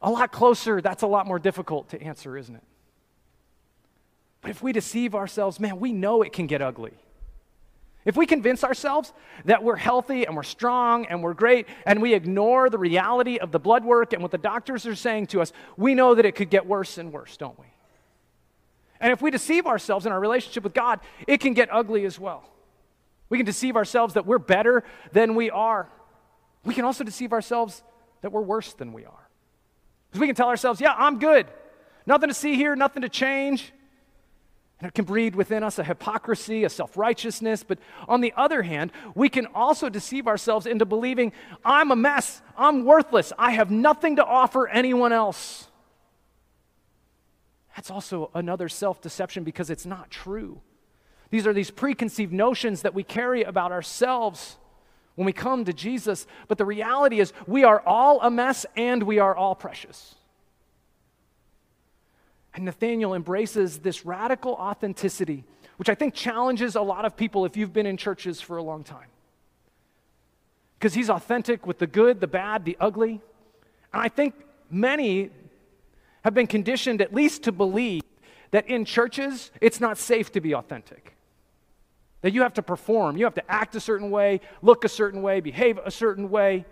a 0.00 0.10
lot 0.10 0.32
closer, 0.32 0.80
that's 0.80 1.02
a 1.02 1.06
lot 1.06 1.26
more 1.26 1.38
difficult 1.38 1.90
to 1.90 2.02
answer, 2.02 2.36
isn't 2.36 2.54
it? 2.54 2.62
But 4.40 4.52
if 4.52 4.62
we 4.62 4.72
deceive 4.72 5.14
ourselves, 5.14 5.60
man, 5.60 5.80
we 5.80 5.92
know 5.92 6.22
it 6.22 6.32
can 6.32 6.46
get 6.46 6.62
ugly. 6.62 6.94
If 8.08 8.16
we 8.16 8.24
convince 8.24 8.64
ourselves 8.64 9.12
that 9.44 9.62
we're 9.62 9.76
healthy 9.76 10.24
and 10.24 10.34
we're 10.34 10.42
strong 10.42 11.04
and 11.04 11.22
we're 11.22 11.34
great 11.34 11.66
and 11.84 12.00
we 12.00 12.14
ignore 12.14 12.70
the 12.70 12.78
reality 12.78 13.36
of 13.36 13.52
the 13.52 13.58
blood 13.58 13.84
work 13.84 14.14
and 14.14 14.22
what 14.22 14.30
the 14.30 14.38
doctors 14.38 14.86
are 14.86 14.94
saying 14.94 15.26
to 15.26 15.42
us, 15.42 15.52
we 15.76 15.94
know 15.94 16.14
that 16.14 16.24
it 16.24 16.34
could 16.34 16.48
get 16.48 16.66
worse 16.66 16.96
and 16.96 17.12
worse, 17.12 17.36
don't 17.36 17.58
we? 17.60 17.66
And 18.98 19.12
if 19.12 19.20
we 19.20 19.30
deceive 19.30 19.66
ourselves 19.66 20.06
in 20.06 20.12
our 20.12 20.18
relationship 20.18 20.64
with 20.64 20.72
God, 20.72 21.00
it 21.26 21.36
can 21.36 21.52
get 21.52 21.68
ugly 21.70 22.06
as 22.06 22.18
well. 22.18 22.48
We 23.28 23.36
can 23.36 23.44
deceive 23.44 23.76
ourselves 23.76 24.14
that 24.14 24.24
we're 24.24 24.38
better 24.38 24.84
than 25.12 25.34
we 25.34 25.50
are. 25.50 25.90
We 26.64 26.72
can 26.72 26.86
also 26.86 27.04
deceive 27.04 27.34
ourselves 27.34 27.82
that 28.22 28.32
we're 28.32 28.40
worse 28.40 28.72
than 28.72 28.94
we 28.94 29.04
are. 29.04 29.28
Because 30.08 30.22
we 30.22 30.26
can 30.28 30.34
tell 30.34 30.48
ourselves, 30.48 30.80
yeah, 30.80 30.94
I'm 30.96 31.18
good. 31.18 31.46
Nothing 32.06 32.30
to 32.30 32.34
see 32.34 32.54
here, 32.54 32.74
nothing 32.74 33.02
to 33.02 33.10
change. 33.10 33.70
And 34.80 34.88
it 34.88 34.94
can 34.94 35.04
breed 35.04 35.34
within 35.34 35.64
us 35.64 35.78
a 35.78 35.84
hypocrisy, 35.84 36.62
a 36.64 36.68
self 36.68 36.96
righteousness. 36.96 37.64
But 37.66 37.78
on 38.06 38.20
the 38.20 38.32
other 38.36 38.62
hand, 38.62 38.92
we 39.14 39.28
can 39.28 39.46
also 39.46 39.88
deceive 39.88 40.28
ourselves 40.28 40.66
into 40.66 40.84
believing, 40.84 41.32
I'm 41.64 41.90
a 41.90 41.96
mess, 41.96 42.42
I'm 42.56 42.84
worthless, 42.84 43.32
I 43.38 43.52
have 43.52 43.70
nothing 43.70 44.16
to 44.16 44.24
offer 44.24 44.68
anyone 44.68 45.12
else. 45.12 45.68
That's 47.74 47.90
also 47.90 48.30
another 48.34 48.68
self 48.68 49.00
deception 49.00 49.44
because 49.44 49.70
it's 49.70 49.86
not 49.86 50.10
true. 50.10 50.60
These 51.30 51.46
are 51.46 51.52
these 51.52 51.70
preconceived 51.70 52.32
notions 52.32 52.82
that 52.82 52.94
we 52.94 53.02
carry 53.02 53.42
about 53.42 53.72
ourselves 53.72 54.56
when 55.16 55.26
we 55.26 55.32
come 55.32 55.64
to 55.64 55.72
Jesus. 55.72 56.26
But 56.46 56.58
the 56.58 56.64
reality 56.64 57.20
is, 57.20 57.32
we 57.46 57.64
are 57.64 57.80
all 57.84 58.20
a 58.20 58.30
mess 58.30 58.64
and 58.76 59.02
we 59.02 59.18
are 59.18 59.34
all 59.34 59.54
precious. 59.54 60.14
And 62.58 62.64
Nathanael 62.64 63.14
embraces 63.14 63.78
this 63.78 64.04
radical 64.04 64.54
authenticity, 64.54 65.44
which 65.76 65.88
I 65.88 65.94
think 65.94 66.12
challenges 66.12 66.74
a 66.74 66.82
lot 66.82 67.04
of 67.04 67.16
people 67.16 67.44
if 67.44 67.56
you've 67.56 67.72
been 67.72 67.86
in 67.86 67.96
churches 67.96 68.40
for 68.40 68.56
a 68.56 68.62
long 68.64 68.82
time. 68.82 69.06
Because 70.76 70.92
he's 70.92 71.08
authentic 71.08 71.68
with 71.68 71.78
the 71.78 71.86
good, 71.86 72.20
the 72.20 72.26
bad, 72.26 72.64
the 72.64 72.76
ugly. 72.80 73.20
And 73.92 74.02
I 74.02 74.08
think 74.08 74.34
many 74.72 75.30
have 76.24 76.34
been 76.34 76.48
conditioned 76.48 77.00
at 77.00 77.14
least 77.14 77.44
to 77.44 77.52
believe 77.52 78.02
that 78.50 78.66
in 78.66 78.84
churches, 78.84 79.52
it's 79.60 79.78
not 79.78 79.96
safe 79.96 80.32
to 80.32 80.40
be 80.40 80.52
authentic. 80.52 81.14
That 82.22 82.32
you 82.32 82.42
have 82.42 82.54
to 82.54 82.62
perform, 82.62 83.16
you 83.16 83.24
have 83.24 83.34
to 83.34 83.48
act 83.48 83.76
a 83.76 83.80
certain 83.80 84.10
way, 84.10 84.40
look 84.62 84.84
a 84.84 84.88
certain 84.88 85.22
way, 85.22 85.38
behave 85.38 85.78
a 85.78 85.92
certain 85.92 86.28
way. 86.28 86.66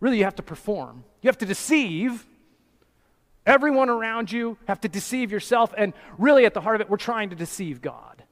Really, 0.00 0.18
you 0.18 0.24
have 0.24 0.34
to 0.34 0.42
perform. 0.42 1.04
You 1.22 1.28
have 1.28 1.38
to 1.38 1.46
deceive 1.46 2.26
everyone 3.48 3.88
around 3.88 4.30
you, 4.30 4.58
have 4.68 4.80
to 4.82 4.88
deceive 4.88 5.32
yourself, 5.32 5.74
and 5.76 5.94
really 6.18 6.44
at 6.44 6.54
the 6.54 6.60
heart 6.60 6.76
of 6.76 6.82
it, 6.82 6.90
we're 6.90 6.98
trying 6.98 7.30
to 7.30 7.36
deceive 7.36 7.80
God. 7.80 8.22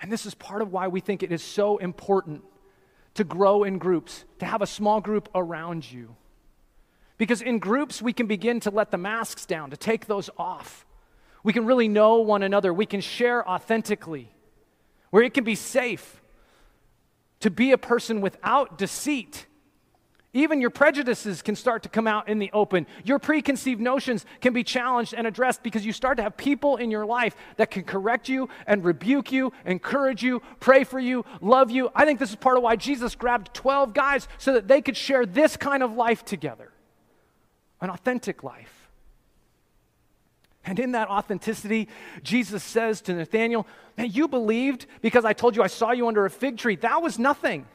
And 0.00 0.10
this 0.10 0.24
is 0.24 0.34
part 0.34 0.62
of 0.62 0.72
why 0.72 0.88
we 0.88 1.00
think 1.00 1.22
it 1.22 1.32
is 1.32 1.42
so 1.42 1.76
important 1.78 2.42
to 3.14 3.24
grow 3.24 3.64
in 3.64 3.78
groups, 3.78 4.24
to 4.38 4.46
have 4.46 4.62
a 4.62 4.66
small 4.66 5.00
group 5.00 5.28
around 5.34 5.90
you. 5.90 6.16
Because 7.18 7.42
in 7.42 7.58
groups, 7.58 8.00
we 8.00 8.12
can 8.12 8.26
begin 8.26 8.60
to 8.60 8.70
let 8.70 8.90
the 8.90 8.98
masks 8.98 9.44
down, 9.44 9.70
to 9.70 9.76
take 9.76 10.06
those 10.06 10.30
off. 10.38 10.86
We 11.44 11.52
can 11.52 11.66
really 11.66 11.88
know 11.88 12.20
one 12.20 12.42
another. 12.42 12.72
We 12.72 12.86
can 12.86 13.00
share 13.00 13.46
authentically, 13.48 14.32
where 15.10 15.22
it 15.22 15.34
can 15.34 15.44
be 15.44 15.54
safe 15.54 16.22
to 17.40 17.50
be 17.50 17.72
a 17.72 17.78
person 17.78 18.20
without 18.20 18.78
deceit 18.78 19.46
even 20.34 20.62
your 20.62 20.70
prejudices 20.70 21.42
can 21.42 21.54
start 21.54 21.82
to 21.82 21.90
come 21.90 22.06
out 22.06 22.28
in 22.28 22.38
the 22.38 22.50
open. 22.54 22.86
Your 23.04 23.18
preconceived 23.18 23.80
notions 23.80 24.24
can 24.40 24.54
be 24.54 24.64
challenged 24.64 25.12
and 25.12 25.26
addressed 25.26 25.62
because 25.62 25.84
you 25.84 25.92
start 25.92 26.16
to 26.16 26.22
have 26.22 26.38
people 26.38 26.76
in 26.78 26.90
your 26.90 27.04
life 27.04 27.36
that 27.56 27.70
can 27.70 27.84
correct 27.84 28.30
you 28.30 28.48
and 28.66 28.82
rebuke 28.82 29.30
you, 29.30 29.52
encourage 29.66 30.22
you, 30.22 30.40
pray 30.58 30.84
for 30.84 30.98
you, 30.98 31.26
love 31.42 31.70
you. 31.70 31.90
I 31.94 32.06
think 32.06 32.18
this 32.18 32.30
is 32.30 32.36
part 32.36 32.56
of 32.56 32.62
why 32.62 32.76
Jesus 32.76 33.14
grabbed 33.14 33.52
12 33.52 33.92
guys 33.92 34.26
so 34.38 34.54
that 34.54 34.68
they 34.68 34.80
could 34.80 34.96
share 34.96 35.26
this 35.26 35.56
kind 35.58 35.82
of 35.82 35.94
life 35.94 36.24
together 36.24 36.72
an 37.82 37.90
authentic 37.90 38.42
life. 38.44 38.88
And 40.64 40.78
in 40.78 40.92
that 40.92 41.08
authenticity, 41.08 41.88
Jesus 42.22 42.62
says 42.62 43.00
to 43.02 43.12
Nathanael, 43.12 43.66
Man, 43.98 44.10
you 44.10 44.28
believed 44.28 44.86
because 45.02 45.24
I 45.24 45.32
told 45.32 45.56
you 45.56 45.62
I 45.62 45.66
saw 45.66 45.90
you 45.90 46.06
under 46.06 46.24
a 46.24 46.30
fig 46.30 46.56
tree. 46.56 46.76
That 46.76 47.02
was 47.02 47.18
nothing. 47.18 47.66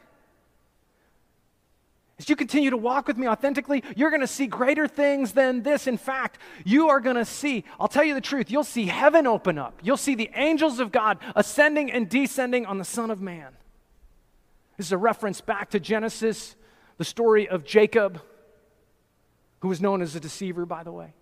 As 2.19 2.29
you 2.29 2.35
continue 2.35 2.71
to 2.71 2.77
walk 2.77 3.07
with 3.07 3.17
me 3.17 3.27
authentically, 3.27 3.83
you're 3.95 4.09
going 4.09 4.21
to 4.21 4.27
see 4.27 4.47
greater 4.47 4.87
things 4.87 5.33
than 5.33 5.61
this. 5.61 5.85
In 5.85 5.97
fact, 5.97 6.39
you 6.65 6.89
are 6.89 6.99
going 6.99 7.15
to 7.15 7.25
see, 7.25 7.63
I'll 7.79 7.87
tell 7.87 8.03
you 8.03 8.15
the 8.15 8.21
truth, 8.21 8.49
you'll 8.49 8.63
see 8.63 8.87
heaven 8.87 9.27
open 9.27 9.59
up. 9.59 9.79
You'll 9.83 9.97
see 9.97 10.15
the 10.15 10.31
angels 10.33 10.79
of 10.79 10.91
God 10.91 11.19
ascending 11.35 11.91
and 11.91 12.09
descending 12.09 12.65
on 12.65 12.79
the 12.79 12.85
Son 12.85 13.11
of 13.11 13.21
Man. 13.21 13.53
This 14.77 14.87
is 14.87 14.91
a 14.91 14.97
reference 14.97 15.41
back 15.41 15.69
to 15.71 15.79
Genesis, 15.79 16.55
the 16.97 17.05
story 17.05 17.47
of 17.47 17.63
Jacob, 17.63 18.19
who 19.59 19.67
was 19.67 19.79
known 19.79 20.01
as 20.01 20.15
a 20.15 20.19
deceiver, 20.19 20.65
by 20.65 20.83
the 20.83 20.91
way 20.91 21.13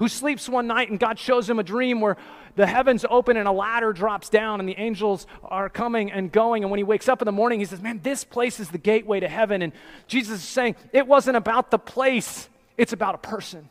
who 0.00 0.08
sleeps 0.08 0.48
one 0.48 0.66
night 0.66 0.90
and 0.90 0.98
God 0.98 1.18
shows 1.18 1.48
him 1.48 1.58
a 1.58 1.62
dream 1.62 2.00
where 2.00 2.16
the 2.56 2.66
heavens 2.66 3.04
open 3.10 3.36
and 3.36 3.46
a 3.46 3.52
ladder 3.52 3.92
drops 3.92 4.30
down 4.30 4.58
and 4.58 4.66
the 4.66 4.78
angels 4.78 5.26
are 5.44 5.68
coming 5.68 6.10
and 6.10 6.32
going. 6.32 6.64
And 6.64 6.70
when 6.70 6.78
he 6.78 6.84
wakes 6.84 7.06
up 7.06 7.20
in 7.20 7.26
the 7.26 7.32
morning, 7.32 7.60
he 7.60 7.66
says, 7.66 7.82
Man, 7.82 8.00
this 8.02 8.24
place 8.24 8.60
is 8.60 8.70
the 8.70 8.78
gateway 8.78 9.20
to 9.20 9.28
heaven. 9.28 9.60
And 9.60 9.74
Jesus 10.06 10.38
is 10.38 10.48
saying, 10.48 10.76
It 10.94 11.06
wasn't 11.06 11.36
about 11.36 11.70
the 11.70 11.78
place, 11.78 12.48
it's 12.78 12.94
about 12.94 13.14
a 13.14 13.18
person. 13.18 13.68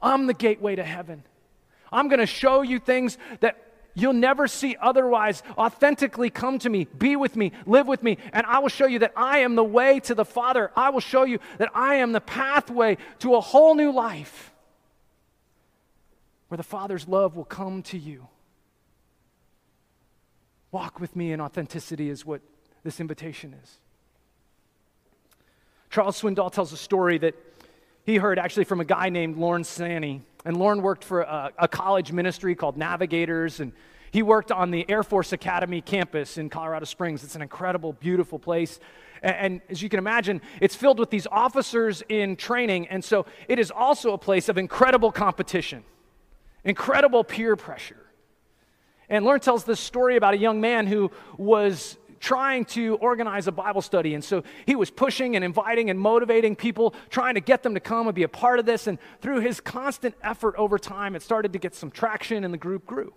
I'm 0.00 0.26
the 0.26 0.34
gateway 0.34 0.74
to 0.74 0.84
heaven. 0.84 1.22
I'm 1.92 2.08
going 2.08 2.20
to 2.20 2.26
show 2.26 2.62
you 2.62 2.78
things 2.78 3.18
that 3.40 3.58
you'll 3.94 4.14
never 4.14 4.48
see 4.48 4.74
otherwise. 4.80 5.42
Authentically 5.58 6.30
come 6.30 6.60
to 6.60 6.70
me, 6.70 6.86
be 6.96 7.14
with 7.14 7.36
me, 7.36 7.52
live 7.66 7.86
with 7.86 8.02
me, 8.02 8.16
and 8.32 8.46
I 8.46 8.60
will 8.60 8.70
show 8.70 8.86
you 8.86 9.00
that 9.00 9.12
I 9.16 9.40
am 9.40 9.56
the 9.56 9.62
way 9.62 10.00
to 10.00 10.14
the 10.14 10.24
Father. 10.24 10.72
I 10.74 10.88
will 10.88 11.00
show 11.00 11.24
you 11.24 11.40
that 11.58 11.68
I 11.74 11.96
am 11.96 12.12
the 12.12 12.22
pathway 12.22 12.96
to 13.18 13.34
a 13.34 13.40
whole 13.42 13.74
new 13.74 13.92
life 13.92 14.51
where 16.52 16.58
the 16.58 16.62
Father's 16.62 17.08
love 17.08 17.34
will 17.34 17.46
come 17.46 17.82
to 17.82 17.96
you. 17.96 18.28
Walk 20.70 21.00
with 21.00 21.16
me 21.16 21.32
in 21.32 21.40
authenticity, 21.40 22.10
is 22.10 22.26
what 22.26 22.42
this 22.84 23.00
invitation 23.00 23.54
is. 23.62 23.78
Charles 25.88 26.20
Swindoll 26.20 26.52
tells 26.52 26.70
a 26.74 26.76
story 26.76 27.16
that 27.16 27.34
he 28.04 28.16
heard 28.16 28.38
actually 28.38 28.64
from 28.64 28.80
a 28.80 28.84
guy 28.84 29.08
named 29.08 29.38
Lorne 29.38 29.64
Sanny. 29.64 30.20
And 30.44 30.58
Lorne 30.58 30.82
worked 30.82 31.04
for 31.04 31.22
a, 31.22 31.52
a, 31.58 31.68
college 31.68 32.12
ministry 32.12 32.54
called 32.54 32.76
Navigators, 32.76 33.60
and 33.60 33.72
he 34.10 34.22
worked 34.22 34.52
on 34.52 34.70
the 34.70 34.84
Air 34.90 35.02
Force 35.02 35.32
Academy 35.32 35.80
campus 35.80 36.36
in 36.36 36.50
Colorado 36.50 36.84
Springs. 36.84 37.24
It's 37.24 37.34
an 37.34 37.40
incredible, 37.40 37.94
beautiful 37.94 38.38
place. 38.38 38.78
And, 39.22 39.36
and 39.36 39.60
as 39.70 39.80
you 39.80 39.88
can 39.88 39.98
imagine, 39.98 40.42
it's 40.60 40.76
filled 40.76 40.98
with 40.98 41.08
these 41.08 41.26
officers 41.28 42.02
in 42.10 42.36
training, 42.36 42.88
and 42.88 43.02
so 43.02 43.24
it 43.48 43.58
is 43.58 43.70
also 43.70 44.12
a 44.12 44.18
place 44.18 44.50
of 44.50 44.58
incredible 44.58 45.12
competition. 45.12 45.84
Incredible 46.64 47.24
peer 47.24 47.56
pressure. 47.56 48.06
And 49.08 49.24
Lorne 49.24 49.40
tells 49.40 49.64
this 49.64 49.80
story 49.80 50.16
about 50.16 50.34
a 50.34 50.38
young 50.38 50.60
man 50.60 50.86
who 50.86 51.10
was 51.36 51.98
trying 52.22 52.64
to 52.64 52.94
organize 52.96 53.48
a 53.48 53.52
Bible 53.52 53.82
study. 53.82 54.14
And 54.14 54.22
so 54.22 54.44
he 54.64 54.76
was 54.76 54.90
pushing 54.90 55.34
and 55.34 55.44
inviting 55.44 55.90
and 55.90 55.98
motivating 55.98 56.54
people, 56.54 56.94
trying 57.10 57.34
to 57.34 57.40
get 57.40 57.64
them 57.64 57.74
to 57.74 57.80
come 57.80 58.06
and 58.06 58.14
be 58.14 58.22
a 58.22 58.28
part 58.28 58.60
of 58.60 58.64
this. 58.64 58.86
And 58.86 58.98
through 59.20 59.40
his 59.40 59.60
constant 59.60 60.14
effort 60.22 60.54
over 60.56 60.78
time, 60.78 61.16
it 61.16 61.22
started 61.22 61.52
to 61.52 61.58
get 61.58 61.74
some 61.74 61.90
traction 61.90 62.44
and 62.44 62.54
the 62.54 62.58
group 62.58 62.86
grew. 62.86 63.12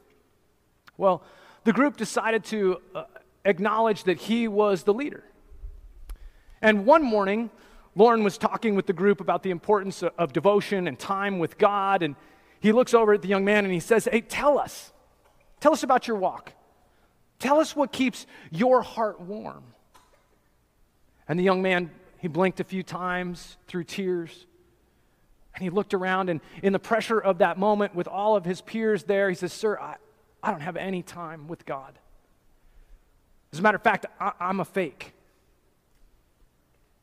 Well, 0.97 1.23
the 1.65 1.73
group 1.73 1.97
decided 1.97 2.43
to 2.45 2.81
uh, 2.95 3.03
acknowledge 3.45 4.05
that 4.05 4.17
he 4.17 4.47
was 4.47 4.83
the 4.83 4.93
leader. 4.93 5.23
And 6.61 6.85
one 6.87 7.03
morning, 7.03 7.51
Lorne 7.95 8.23
was 8.23 8.39
talking 8.39 8.73
with 8.73 8.87
the 8.87 8.93
group 8.93 9.21
about 9.21 9.43
the 9.43 9.51
importance 9.51 10.01
of 10.03 10.33
devotion 10.33 10.87
and 10.87 10.97
time 10.97 11.37
with 11.37 11.59
God. 11.59 12.01
And 12.01 12.15
he 12.65 12.71
looks 12.71 12.95
over 12.95 13.13
at 13.13 13.21
the 13.21 13.27
young 13.27 13.45
man 13.45 13.63
and 13.63 13.71
he 13.71 13.79
says, 13.79 14.07
Hey, 14.11 14.21
tell 14.21 14.57
us. 14.57 14.91
Tell 15.59 15.71
us 15.71 15.83
about 15.83 16.07
your 16.07 16.17
walk. 16.17 16.53
Tell 17.37 17.59
us 17.59 17.75
what 17.75 17.91
keeps 17.91 18.25
your 18.49 18.81
heart 18.81 19.21
warm. 19.21 19.63
And 21.27 21.39
the 21.39 21.43
young 21.43 21.61
man, 21.61 21.91
he 22.17 22.27
blinked 22.27 22.59
a 22.59 22.63
few 22.63 22.81
times 22.81 23.57
through 23.67 23.83
tears. 23.83 24.47
And 25.53 25.63
he 25.63 25.69
looked 25.69 25.93
around, 25.93 26.29
and 26.29 26.41
in 26.61 26.73
the 26.73 26.79
pressure 26.79 27.19
of 27.19 27.37
that 27.37 27.57
moment, 27.57 27.95
with 27.95 28.07
all 28.07 28.35
of 28.35 28.43
his 28.43 28.61
peers 28.61 29.03
there, 29.03 29.29
he 29.29 29.35
says, 29.35 29.53
Sir, 29.53 29.79
I, 29.79 29.95
I 30.43 30.51
don't 30.51 30.61
have 30.61 30.75
any 30.75 31.03
time 31.03 31.47
with 31.47 31.65
God. 31.65 31.97
As 33.53 33.59
a 33.59 33.61
matter 33.61 33.77
of 33.77 33.83
fact, 33.83 34.05
I, 34.19 34.33
I'm 34.39 34.59
a 34.59 34.65
fake. 34.65 35.13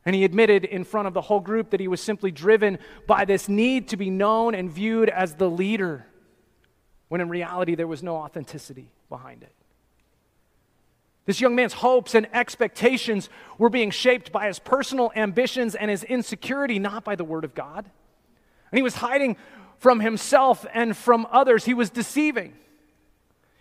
And 0.05 0.15
he 0.15 0.25
admitted 0.25 0.65
in 0.65 0.83
front 0.83 1.07
of 1.07 1.13
the 1.13 1.21
whole 1.21 1.39
group 1.39 1.69
that 1.69 1.79
he 1.79 1.87
was 1.87 2.01
simply 2.01 2.29
driven 2.29 2.77
by 3.07 3.25
this 3.25 3.47
need 3.47 3.87
to 3.89 3.97
be 3.97 4.09
known 4.09 4.53
and 4.53 4.69
viewed 4.69 5.09
as 5.09 5.35
the 5.35 5.49
leader, 5.49 6.05
when 7.07 7.21
in 7.21 7.29
reality 7.29 7.75
there 7.75 7.87
was 7.87 8.03
no 8.03 8.17
authenticity 8.17 8.89
behind 9.09 9.43
it. 9.43 9.53
This 11.25 11.39
young 11.39 11.55
man's 11.55 11.73
hopes 11.73 12.15
and 12.15 12.27
expectations 12.33 13.29
were 13.57 13.69
being 13.69 13.91
shaped 13.91 14.31
by 14.33 14.47
his 14.47 14.59
personal 14.59 15.11
ambitions 15.15 15.73
and 15.73 15.89
his 15.89 16.03
insecurity, 16.03 16.79
not 16.79 17.05
by 17.05 17.15
the 17.15 17.23
Word 17.23 17.45
of 17.45 17.55
God. 17.55 17.85
And 18.71 18.77
he 18.77 18.83
was 18.83 18.95
hiding 18.95 19.37
from 19.77 20.01
himself 20.01 20.65
and 20.73 20.97
from 20.97 21.25
others. 21.31 21.63
He 21.63 21.73
was 21.73 21.89
deceiving. 21.89 22.53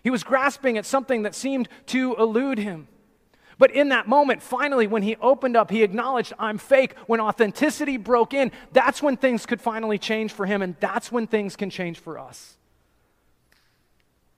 He 0.02 0.11
was 0.11 0.24
grasping 0.24 0.76
at 0.76 0.87
something 0.87 1.22
that 1.22 1.37
seemed 1.37 1.68
to 1.87 2.16
elude 2.16 2.59
him. 2.59 2.88
But 3.59 3.71
in 3.71 3.91
that 3.91 4.09
moment, 4.09 4.43
finally, 4.43 4.87
when 4.87 5.03
he 5.03 5.17
opened 5.17 5.57
up, 5.57 5.71
he 5.71 5.83
acknowledged, 5.83 6.33
I'm 6.38 6.59
fake. 6.59 6.95
When 7.07 7.21
authenticity 7.21 7.97
broke 7.97 8.35
in, 8.35 8.51
that's 8.73 9.03
when 9.03 9.17
things 9.17 9.47
could 9.47 9.61
finally 9.61 9.99
change 9.99 10.33
for 10.33 10.47
him, 10.47 10.62
and 10.62 10.77
that's 10.81 11.12
when 11.12 11.27
things 11.27 11.57
can 11.57 11.71
change 11.71 11.99
for 11.99 12.19
us. 12.19 12.57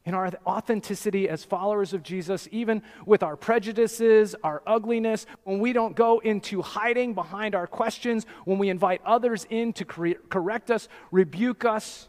In 0.07 0.13
our 0.13 0.31
authenticity 0.47 1.31
as 1.31 1.45
followers 1.45 1.95
of 1.95 2.03
Jesus, 2.03 2.47
even 2.53 2.83
with 3.07 3.23
our 3.23 3.37
prejudices, 3.37 4.35
our 4.45 4.63
ugliness, 4.67 5.25
when 5.45 5.61
we 5.61 5.73
don't 5.73 5.97
go 5.97 6.19
into 6.19 6.61
hiding 6.61 7.15
behind 7.15 7.55
our 7.55 7.67
questions, 7.67 8.27
when 8.45 8.59
we 8.59 8.69
invite 8.69 9.01
others 9.07 9.47
in 9.49 9.73
to 9.73 9.87
correct 9.87 10.71
us, 10.71 10.89
rebuke 11.11 11.65
us, 11.65 12.09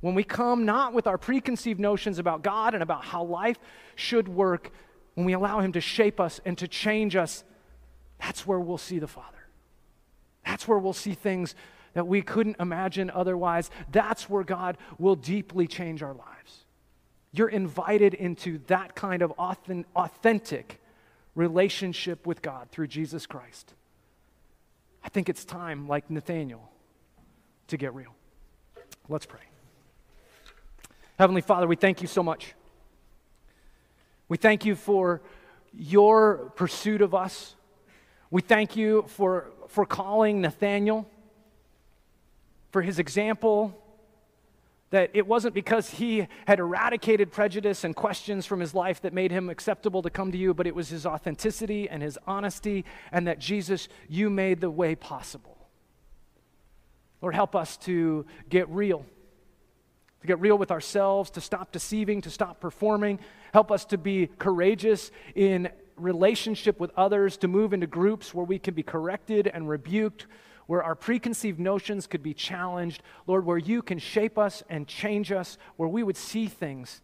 when 0.00 0.14
we 0.14 0.22
come 0.22 0.64
not 0.64 0.92
with 0.92 1.08
our 1.08 1.18
preconceived 1.18 1.80
notions 1.80 2.20
about 2.20 2.42
God 2.42 2.74
and 2.74 2.82
about 2.84 3.04
how 3.04 3.24
life 3.24 3.58
should 3.96 4.28
work, 4.28 4.70
when 5.16 5.26
we 5.26 5.32
allow 5.32 5.60
Him 5.60 5.72
to 5.72 5.80
shape 5.80 6.20
us 6.20 6.40
and 6.44 6.56
to 6.58 6.68
change 6.68 7.16
us, 7.16 7.42
that's 8.20 8.46
where 8.46 8.60
we'll 8.60 8.78
see 8.78 8.98
the 8.98 9.08
Father. 9.08 9.48
That's 10.44 10.68
where 10.68 10.78
we'll 10.78 10.92
see 10.92 11.14
things 11.14 11.54
that 11.94 12.06
we 12.06 12.22
couldn't 12.22 12.56
imagine 12.60 13.10
otherwise. 13.10 13.70
That's 13.90 14.28
where 14.28 14.44
God 14.44 14.76
will 14.98 15.16
deeply 15.16 15.66
change 15.66 16.02
our 16.02 16.12
lives. 16.12 16.64
You're 17.32 17.48
invited 17.48 18.12
into 18.14 18.58
that 18.66 18.94
kind 18.94 19.22
of 19.22 19.32
authentic 19.32 20.80
relationship 21.34 22.26
with 22.26 22.42
God 22.42 22.68
through 22.70 22.88
Jesus 22.88 23.26
Christ. 23.26 23.72
I 25.02 25.08
think 25.08 25.28
it's 25.28 25.44
time, 25.44 25.88
like 25.88 26.10
Nathanael, 26.10 26.70
to 27.68 27.76
get 27.76 27.94
real. 27.94 28.14
Let's 29.08 29.26
pray. 29.26 29.40
Heavenly 31.18 31.40
Father, 31.40 31.66
we 31.66 31.76
thank 31.76 32.02
you 32.02 32.08
so 32.08 32.22
much 32.22 32.54
we 34.28 34.36
thank 34.36 34.64
you 34.64 34.74
for 34.74 35.22
your 35.72 36.50
pursuit 36.56 37.00
of 37.00 37.14
us. 37.14 37.54
We 38.30 38.42
thank 38.42 38.76
you 38.76 39.04
for, 39.08 39.52
for 39.68 39.86
calling 39.86 40.40
Nathanael, 40.40 41.08
for 42.72 42.82
his 42.82 42.98
example, 42.98 43.80
that 44.90 45.10
it 45.14 45.26
wasn't 45.26 45.54
because 45.54 45.90
he 45.90 46.26
had 46.46 46.58
eradicated 46.58 47.30
prejudice 47.30 47.84
and 47.84 47.94
questions 47.94 48.46
from 48.46 48.58
his 48.58 48.74
life 48.74 49.00
that 49.02 49.12
made 49.12 49.30
him 49.30 49.48
acceptable 49.48 50.02
to 50.02 50.10
come 50.10 50.32
to 50.32 50.38
you, 50.38 50.54
but 50.54 50.66
it 50.66 50.74
was 50.74 50.88
his 50.88 51.06
authenticity 51.06 51.88
and 51.88 52.02
his 52.02 52.18
honesty, 52.26 52.84
and 53.12 53.28
that 53.28 53.38
Jesus, 53.38 53.88
you 54.08 54.28
made 54.28 54.60
the 54.60 54.70
way 54.70 54.96
possible. 54.96 55.56
Lord, 57.22 57.34
help 57.34 57.54
us 57.54 57.76
to 57.78 58.26
get 58.48 58.68
real 58.70 59.04
to 60.26 60.26
get 60.26 60.40
real 60.40 60.58
with 60.58 60.70
ourselves, 60.70 61.30
to 61.30 61.40
stop 61.40 61.72
deceiving, 61.72 62.20
to 62.22 62.30
stop 62.30 62.60
performing. 62.60 63.18
Help 63.56 63.72
us 63.72 63.86
to 63.86 63.96
be 63.96 64.28
courageous 64.38 65.10
in 65.34 65.70
relationship 65.96 66.78
with 66.78 66.90
others, 66.94 67.38
to 67.38 67.48
move 67.48 67.72
into 67.72 67.86
groups 67.86 68.34
where 68.34 68.44
we 68.44 68.58
can 68.58 68.74
be 68.74 68.82
corrected 68.82 69.46
and 69.46 69.66
rebuked, 69.66 70.26
where 70.66 70.82
our 70.82 70.94
preconceived 70.94 71.58
notions 71.58 72.06
could 72.06 72.22
be 72.22 72.34
challenged. 72.34 73.02
Lord, 73.26 73.46
where 73.46 73.56
you 73.56 73.80
can 73.80 73.98
shape 73.98 74.36
us 74.36 74.62
and 74.68 74.86
change 74.86 75.32
us, 75.32 75.56
where 75.78 75.88
we 75.88 76.02
would 76.02 76.18
see 76.18 76.48
things 76.48 77.00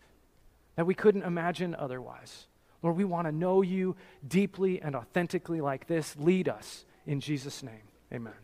that 0.76 0.84
we 0.84 0.92
couldn't 0.92 1.22
imagine 1.22 1.74
otherwise. 1.74 2.48
Lord, 2.82 2.98
we 2.98 3.04
want 3.06 3.26
to 3.26 3.32
know 3.32 3.62
you 3.62 3.96
deeply 4.28 4.78
and 4.82 4.94
authentically 4.94 5.62
like 5.62 5.86
this. 5.86 6.14
Lead 6.18 6.50
us 6.50 6.84
in 7.06 7.20
Jesus' 7.20 7.62
name. 7.62 7.88
Amen. 8.12 8.34